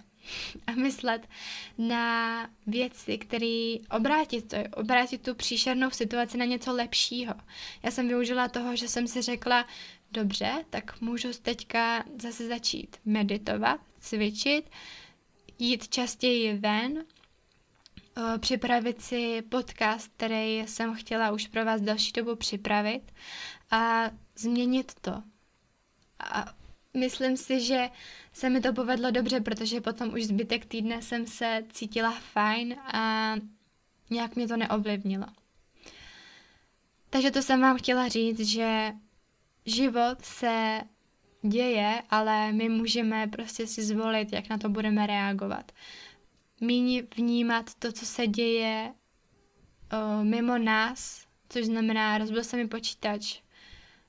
a 0.66 0.72
myslet 0.72 1.28
na 1.78 2.48
věci, 2.66 3.18
které 3.18 3.74
obrátit, 3.90 4.48
to, 4.48 4.56
obrátit 4.76 5.22
tu 5.22 5.34
příšernou 5.34 5.90
situaci 5.90 6.38
na 6.38 6.44
něco 6.44 6.72
lepšího. 6.72 7.34
Já 7.82 7.90
jsem 7.90 8.08
využila 8.08 8.48
toho, 8.48 8.76
že 8.76 8.88
jsem 8.88 9.06
si 9.08 9.22
řekla, 9.22 9.66
dobře, 10.12 10.64
tak 10.70 11.00
můžu 11.00 11.28
teďka 11.42 12.04
zase 12.22 12.48
začít 12.48 12.96
meditovat, 13.04 13.80
cvičit, 14.00 14.70
jít 15.58 15.88
častěji 15.88 16.54
ven, 16.58 17.04
Eh, 17.04 17.13
připravit 18.38 19.02
si 19.02 19.42
podcast, 19.42 20.12
který 20.16 20.58
jsem 20.58 20.94
chtěla 20.94 21.30
už 21.30 21.46
pro 21.46 21.64
vás 21.64 21.80
další 21.80 22.12
dobu 22.12 22.36
připravit 22.36 23.02
a 23.70 24.10
změnit 24.36 24.92
to. 25.00 25.22
A 26.20 26.54
myslím 26.94 27.36
si, 27.36 27.60
že 27.60 27.88
se 28.32 28.50
mi 28.50 28.60
to 28.60 28.72
povedlo 28.72 29.10
dobře, 29.10 29.40
protože 29.40 29.80
potom 29.80 30.14
už 30.14 30.24
zbytek 30.24 30.66
týdne 30.66 31.02
jsem 31.02 31.26
se 31.26 31.64
cítila 31.72 32.10
fajn 32.10 32.76
a 32.92 33.34
nějak 34.10 34.36
mě 34.36 34.48
to 34.48 34.56
neovlivnilo. 34.56 35.26
Takže 37.10 37.30
to 37.30 37.42
jsem 37.42 37.60
vám 37.60 37.78
chtěla 37.78 38.08
říct, 38.08 38.40
že 38.40 38.92
život 39.66 40.24
se 40.24 40.80
děje, 41.42 42.02
ale 42.10 42.52
my 42.52 42.68
můžeme 42.68 43.26
prostě 43.26 43.66
si 43.66 43.82
zvolit, 43.82 44.32
jak 44.32 44.48
na 44.48 44.58
to 44.58 44.68
budeme 44.68 45.06
reagovat 45.06 45.72
míň 46.64 47.06
vnímat 47.16 47.74
to, 47.78 47.92
co 47.92 48.06
se 48.06 48.26
děje 48.26 48.92
o, 49.92 50.24
mimo 50.24 50.58
nás, 50.58 51.26
což 51.48 51.64
znamená, 51.64 52.18
rozbil 52.18 52.44
se 52.44 52.56
mi 52.56 52.68
počítač, 52.68 53.40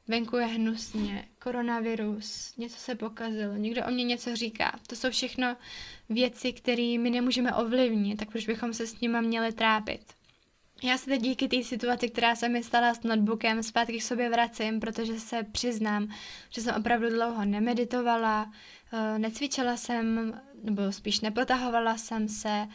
venku 0.08 0.38
je 0.38 0.46
hnusně, 0.46 1.28
koronavirus, 1.44 2.54
něco 2.58 2.78
se 2.78 2.96
pokazilo, 2.96 3.54
někdo 3.56 3.86
o 3.86 3.92
mě 3.92 4.04
něco 4.04 4.36
říká. 4.36 4.80
To 4.88 4.96
jsou 4.96 5.10
všechno 5.10 5.58
věci, 6.10 6.54
které 6.54 6.98
my 7.00 7.10
nemůžeme 7.10 7.54
ovlivnit, 7.54 8.20
tak 8.20 8.32
proč 8.32 8.48
bychom 8.48 8.74
se 8.74 8.88
s 8.88 9.00
nima 9.00 9.22
měli 9.22 9.52
trápit? 9.54 10.02
Já 10.84 10.98
se 10.98 11.06
teď 11.06 11.22
díky 11.22 11.48
té 11.48 11.64
situaci, 11.64 12.10
která 12.10 12.36
se 12.36 12.50
mi 12.50 12.64
stala 12.64 12.94
s 12.94 13.04
notebookem, 13.04 13.64
zpátky 13.64 13.98
k 14.00 14.04
sobě 14.04 14.30
vracím, 14.30 14.80
protože 14.80 15.20
se 15.20 15.44
přiznám, 15.44 16.08
že 16.50 16.62
jsem 16.62 16.76
opravdu 16.76 17.10
dlouho 17.10 17.46
nemeditovala, 17.46 18.52
necvičila 19.18 19.78
jsem, 19.78 20.34
nebo 20.64 20.92
spíš 20.92 21.22
nepotahovala 21.22 21.98
jsem 21.98 22.30
se 22.30 22.68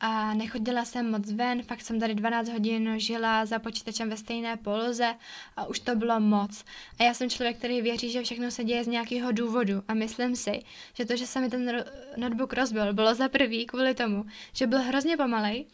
a 0.00 0.34
nechodila 0.34 0.84
jsem 0.84 1.10
moc 1.10 1.32
ven, 1.32 1.62
fakt 1.62 1.80
jsem 1.80 2.00
tady 2.00 2.14
12 2.14 2.48
hodin 2.48 2.94
žila 2.96 3.46
za 3.46 3.58
počítačem 3.58 4.10
ve 4.10 4.16
stejné 4.16 4.56
poloze 4.56 5.14
a 5.56 5.66
už 5.66 5.80
to 5.80 5.96
bylo 5.96 6.20
moc. 6.20 6.64
A 6.98 7.02
já 7.02 7.14
jsem 7.14 7.30
člověk, 7.30 7.58
který 7.58 7.82
věří, 7.82 8.10
že 8.10 8.22
všechno 8.22 8.50
se 8.50 8.64
děje 8.64 8.84
z 8.84 8.86
nějakého 8.86 9.32
důvodu. 9.32 9.82
A 9.88 9.94
myslím 9.94 10.36
si, 10.36 10.62
že 10.94 11.04
to, 11.04 11.16
že 11.16 11.26
se 11.26 11.40
mi 11.40 11.48
ten 11.50 11.84
notebook 12.16 12.52
rozbil, 12.52 12.92
bylo 12.94 13.14
za 13.14 13.28
prvý 13.28 13.66
kvůli 13.66 13.94
tomu, 13.94 14.24
že 14.52 14.66
byl 14.66 14.78
hrozně 14.78 15.16
pomalej. 15.16 15.66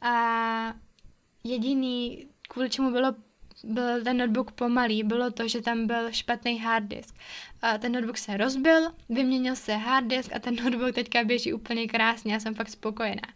A 0.00 0.74
jediný, 1.44 2.26
kvůli 2.48 2.70
čemu 2.70 2.90
bylo 2.90 3.14
byl 3.64 4.04
ten 4.04 4.16
notebook 4.16 4.52
pomalý, 4.52 5.02
bylo 5.02 5.30
to, 5.30 5.48
že 5.48 5.62
tam 5.62 5.86
byl 5.86 6.12
špatný 6.12 6.58
hard 6.58 6.84
disk. 6.84 7.14
A 7.62 7.78
ten 7.78 7.92
notebook 7.92 8.18
se 8.18 8.36
rozbil, 8.36 8.92
vyměnil 9.08 9.56
se 9.56 9.74
hard 9.74 10.06
disk 10.06 10.32
a 10.34 10.38
ten 10.38 10.56
notebook 10.64 10.94
teďka 10.94 11.24
běží 11.24 11.52
úplně 11.52 11.88
krásně, 11.88 12.32
já 12.32 12.40
jsem 12.40 12.54
fakt 12.54 12.68
spokojená. 12.68 13.28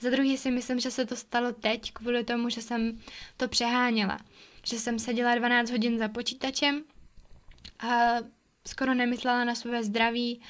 Za 0.00 0.10
druhý 0.10 0.36
si 0.36 0.50
myslím, 0.50 0.80
že 0.80 0.90
se 0.90 1.06
to 1.06 1.16
stalo 1.16 1.52
teď 1.52 1.92
kvůli 1.92 2.24
tomu, 2.24 2.48
že 2.48 2.62
jsem 2.62 2.98
to 3.36 3.48
přeháněla. 3.48 4.18
Že 4.66 4.78
jsem 4.78 4.98
seděla 4.98 5.34
12 5.34 5.70
hodin 5.70 5.98
za 5.98 6.08
počítačem 6.08 6.82
a 7.78 8.16
skoro 8.66 8.94
nemyslela 8.94 9.44
na 9.44 9.54
své 9.54 9.84
zdraví 9.84 10.40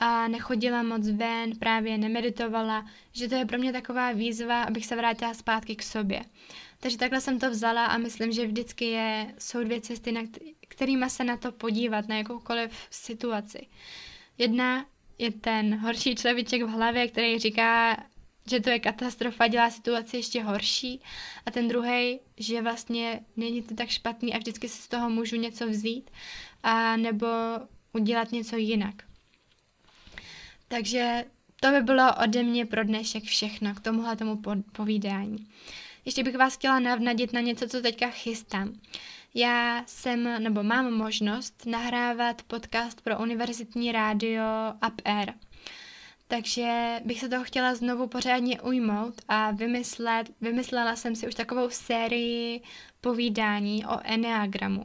a 0.00 0.28
nechodila 0.28 0.82
moc 0.82 1.08
ven, 1.08 1.56
právě 1.58 1.98
nemeditovala, 1.98 2.86
že 3.12 3.28
to 3.28 3.34
je 3.34 3.46
pro 3.46 3.58
mě 3.58 3.72
taková 3.72 4.12
výzva, 4.12 4.62
abych 4.62 4.86
se 4.86 4.96
vrátila 4.96 5.34
zpátky 5.34 5.76
k 5.76 5.82
sobě. 5.82 6.24
Takže 6.80 6.98
takhle 6.98 7.20
jsem 7.20 7.38
to 7.38 7.50
vzala 7.50 7.86
a 7.86 7.98
myslím, 7.98 8.32
že 8.32 8.46
vždycky 8.46 8.84
je, 8.84 9.34
jsou 9.38 9.64
dvě 9.64 9.80
cesty, 9.80 10.12
na 10.12 10.20
kterými 10.68 11.10
se 11.10 11.24
na 11.24 11.36
to 11.36 11.52
podívat, 11.52 12.08
na 12.08 12.16
jakoukoliv 12.16 12.70
situaci. 12.90 13.66
Jedna 14.38 14.86
je 15.18 15.30
ten 15.32 15.78
horší 15.78 16.14
člověček 16.14 16.62
v 16.62 16.68
hlavě, 16.68 17.08
který 17.08 17.38
říká, 17.38 17.96
že 18.50 18.60
to 18.60 18.70
je 18.70 18.78
katastrofa, 18.78 19.46
dělá 19.46 19.70
situaci 19.70 20.16
ještě 20.16 20.42
horší 20.42 21.00
a 21.46 21.50
ten 21.50 21.68
druhý, 21.68 22.20
že 22.36 22.62
vlastně 22.62 23.20
není 23.36 23.62
to 23.62 23.74
tak 23.74 23.88
špatný 23.88 24.34
a 24.34 24.38
vždycky 24.38 24.68
si 24.68 24.82
z 24.82 24.88
toho 24.88 25.10
můžu 25.10 25.36
něco 25.36 25.68
vzít 25.68 26.10
a 26.62 26.96
nebo 26.96 27.26
udělat 27.92 28.32
něco 28.32 28.56
jinak. 28.56 28.94
Takže 30.68 31.24
to 31.60 31.70
by 31.70 31.80
bylo 31.80 32.14
ode 32.22 32.42
mě 32.42 32.66
pro 32.66 32.84
dnešek 32.84 33.24
všechno 33.24 33.74
k 33.74 33.80
tomuhle 33.80 34.16
tomu 34.16 34.42
povídání. 34.72 35.46
Ještě 36.08 36.22
bych 36.22 36.36
vás 36.36 36.54
chtěla 36.54 36.78
navnadit 36.78 37.32
na 37.32 37.40
něco, 37.40 37.68
co 37.68 37.80
teďka 37.80 38.10
chystám. 38.10 38.80
Já 39.34 39.84
jsem, 39.86 40.42
nebo 40.42 40.62
mám 40.62 40.94
možnost 40.94 41.66
nahrávat 41.66 42.42
podcast 42.42 43.00
pro 43.00 43.18
univerzitní 43.18 43.92
rádio 43.92 44.42
Up 44.86 45.00
Air. 45.04 45.32
Takže 46.28 47.00
bych 47.04 47.20
se 47.20 47.28
toho 47.28 47.44
chtěla 47.44 47.74
znovu 47.74 48.06
pořádně 48.06 48.60
ujmout 48.60 49.14
a 49.28 49.50
vymyslet, 49.50 50.30
vymyslela 50.40 50.96
jsem 50.96 51.16
si 51.16 51.28
už 51.28 51.34
takovou 51.34 51.70
sérii 51.70 52.62
povídání 53.00 53.86
o 53.86 54.00
Enneagramu. 54.04 54.84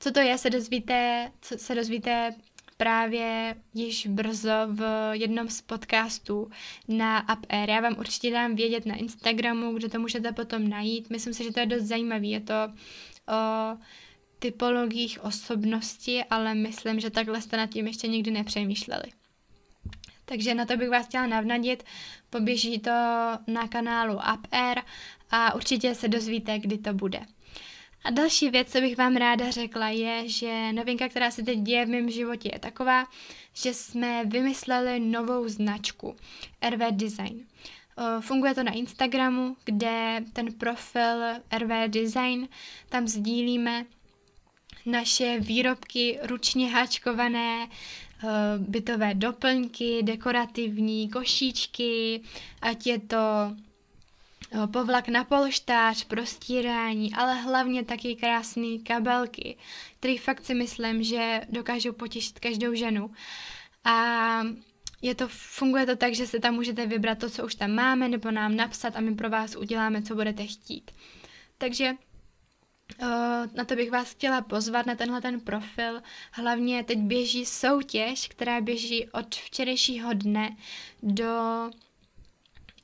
Co 0.00 0.10
to 0.10 0.20
je, 0.20 0.38
se 0.38 0.50
dozvíte, 0.50 1.30
co 1.40 1.58
se 1.58 1.74
dozvíte 1.74 2.34
právě 2.82 3.54
již 3.74 4.06
brzo 4.06 4.50
v 4.66 5.10
jednom 5.12 5.48
z 5.48 5.60
podcastů 5.60 6.50
na 6.88 7.36
UpAir. 7.36 7.70
Já 7.70 7.80
vám 7.80 7.96
určitě 7.98 8.30
dám 8.30 8.54
vědět 8.54 8.86
na 8.86 8.94
Instagramu, 8.94 9.72
kde 9.72 9.88
to 9.88 9.98
můžete 9.98 10.32
potom 10.32 10.68
najít. 10.68 11.10
Myslím 11.10 11.34
si, 11.34 11.44
že 11.44 11.52
to 11.52 11.60
je 11.60 11.66
dost 11.66 11.82
zajímavé. 11.82 12.26
Je 12.26 12.40
to 12.40 12.54
o 13.28 13.76
typologiích 14.38 15.24
osobnosti, 15.24 16.24
ale 16.30 16.54
myslím, 16.54 17.00
že 17.00 17.10
takhle 17.10 17.40
jste 17.40 17.56
nad 17.56 17.70
tím 17.70 17.86
ještě 17.86 18.08
nikdy 18.08 18.30
nepřemýšleli. 18.30 19.12
Takže 20.24 20.54
na 20.54 20.66
to 20.66 20.76
bych 20.76 20.88
vás 20.90 21.06
chtěla 21.06 21.26
navnadit. 21.26 21.82
Poběží 22.30 22.78
to 22.78 22.90
na 23.46 23.68
kanálu 23.68 24.14
UpAir 24.14 24.78
a 25.30 25.54
určitě 25.54 25.94
se 25.94 26.08
dozvíte, 26.08 26.58
kdy 26.58 26.78
to 26.78 26.94
bude. 26.94 27.20
A 28.04 28.10
další 28.10 28.50
věc, 28.50 28.72
co 28.72 28.80
bych 28.80 28.96
vám 28.96 29.16
ráda 29.16 29.50
řekla, 29.50 29.88
je, 29.88 30.28
že 30.28 30.72
novinka, 30.72 31.08
která 31.08 31.30
se 31.30 31.42
teď 31.42 31.58
děje 31.58 31.86
v 31.86 31.88
mém 31.88 32.10
životě, 32.10 32.50
je 32.52 32.58
taková, 32.58 33.04
že 33.54 33.74
jsme 33.74 34.24
vymysleli 34.24 35.00
novou 35.00 35.48
značku 35.48 36.16
RV 36.70 36.80
Design. 36.90 37.46
Funguje 38.20 38.54
to 38.54 38.62
na 38.62 38.72
Instagramu, 38.72 39.56
kde 39.64 40.24
ten 40.32 40.52
profil 40.52 41.34
RV 41.58 41.70
Design, 41.88 42.48
tam 42.88 43.08
sdílíme 43.08 43.84
naše 44.86 45.40
výrobky 45.40 46.18
ručně 46.22 46.70
háčkované, 46.70 47.68
bytové 48.58 49.14
doplňky, 49.14 50.02
dekorativní 50.02 51.08
košíčky, 51.08 52.20
ať 52.62 52.86
je 52.86 52.98
to 52.98 53.16
povlak 54.72 55.08
na 55.08 55.24
polštář, 55.24 56.04
prostírání, 56.04 57.14
ale 57.14 57.34
hlavně 57.34 57.84
taky 57.84 58.16
krásné 58.16 58.78
kabelky, 58.86 59.56
které 59.98 60.18
fakt 60.18 60.44
si 60.44 60.54
myslím, 60.54 61.02
že 61.02 61.40
dokážou 61.48 61.92
potěšit 61.92 62.38
každou 62.40 62.74
ženu. 62.74 63.10
A 63.84 64.42
je 65.02 65.14
to, 65.14 65.28
funguje 65.28 65.86
to 65.86 65.96
tak, 65.96 66.14
že 66.14 66.26
se 66.26 66.38
tam 66.40 66.54
můžete 66.54 66.86
vybrat 66.86 67.18
to, 67.18 67.30
co 67.30 67.46
už 67.46 67.54
tam 67.54 67.70
máme, 67.70 68.08
nebo 68.08 68.30
nám 68.30 68.56
napsat 68.56 68.96
a 68.96 69.00
my 69.00 69.14
pro 69.14 69.30
vás 69.30 69.56
uděláme, 69.56 70.02
co 70.02 70.14
budete 70.14 70.46
chtít. 70.46 70.90
Takže 71.58 71.92
na 73.54 73.64
to 73.66 73.76
bych 73.76 73.90
vás 73.90 74.10
chtěla 74.10 74.40
pozvat 74.40 74.86
na 74.86 74.94
tenhle 74.94 75.20
ten 75.20 75.40
profil. 75.40 76.02
Hlavně 76.32 76.84
teď 76.84 76.98
běží 76.98 77.46
soutěž, 77.46 78.28
která 78.28 78.60
běží 78.60 79.08
od 79.08 79.34
včerejšího 79.34 80.14
dne 80.14 80.56
do 81.02 81.30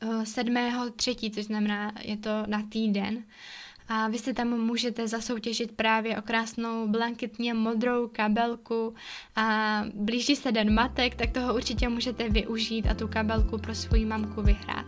7.3., 0.02 1.34
což 1.34 1.44
znamená, 1.44 1.92
je 2.02 2.16
to 2.16 2.30
na 2.46 2.62
týden. 2.68 3.24
A 3.88 4.08
vy 4.08 4.18
si 4.18 4.34
tam 4.34 4.48
můžete 4.48 5.08
zasoutěžit 5.08 5.72
právě 5.72 6.18
o 6.18 6.22
krásnou 6.22 6.88
blanketně 6.88 7.54
modrou 7.54 8.08
kabelku 8.08 8.94
a 9.36 9.84
blíží 9.94 10.36
se 10.36 10.52
den 10.52 10.74
matek, 10.74 11.14
tak 11.14 11.30
toho 11.30 11.54
určitě 11.54 11.88
můžete 11.88 12.28
využít 12.28 12.86
a 12.86 12.94
tu 12.94 13.08
kabelku 13.08 13.58
pro 13.58 13.74
svou 13.74 14.06
mamku 14.06 14.42
vyhrát. 14.42 14.86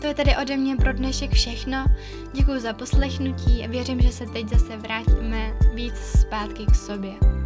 To 0.00 0.06
je 0.06 0.14
tedy 0.14 0.36
ode 0.42 0.56
mě 0.56 0.76
pro 0.76 0.92
dnešek 0.92 1.30
všechno. 1.30 1.84
Děkuji 2.32 2.60
za 2.60 2.72
poslechnutí 2.72 3.64
a 3.64 3.68
věřím, 3.68 4.00
že 4.00 4.12
se 4.12 4.26
teď 4.26 4.48
zase 4.48 4.76
vrátíme 4.76 5.54
víc 5.74 5.94
zpátky 5.96 6.66
k 6.66 6.74
sobě. 6.74 7.43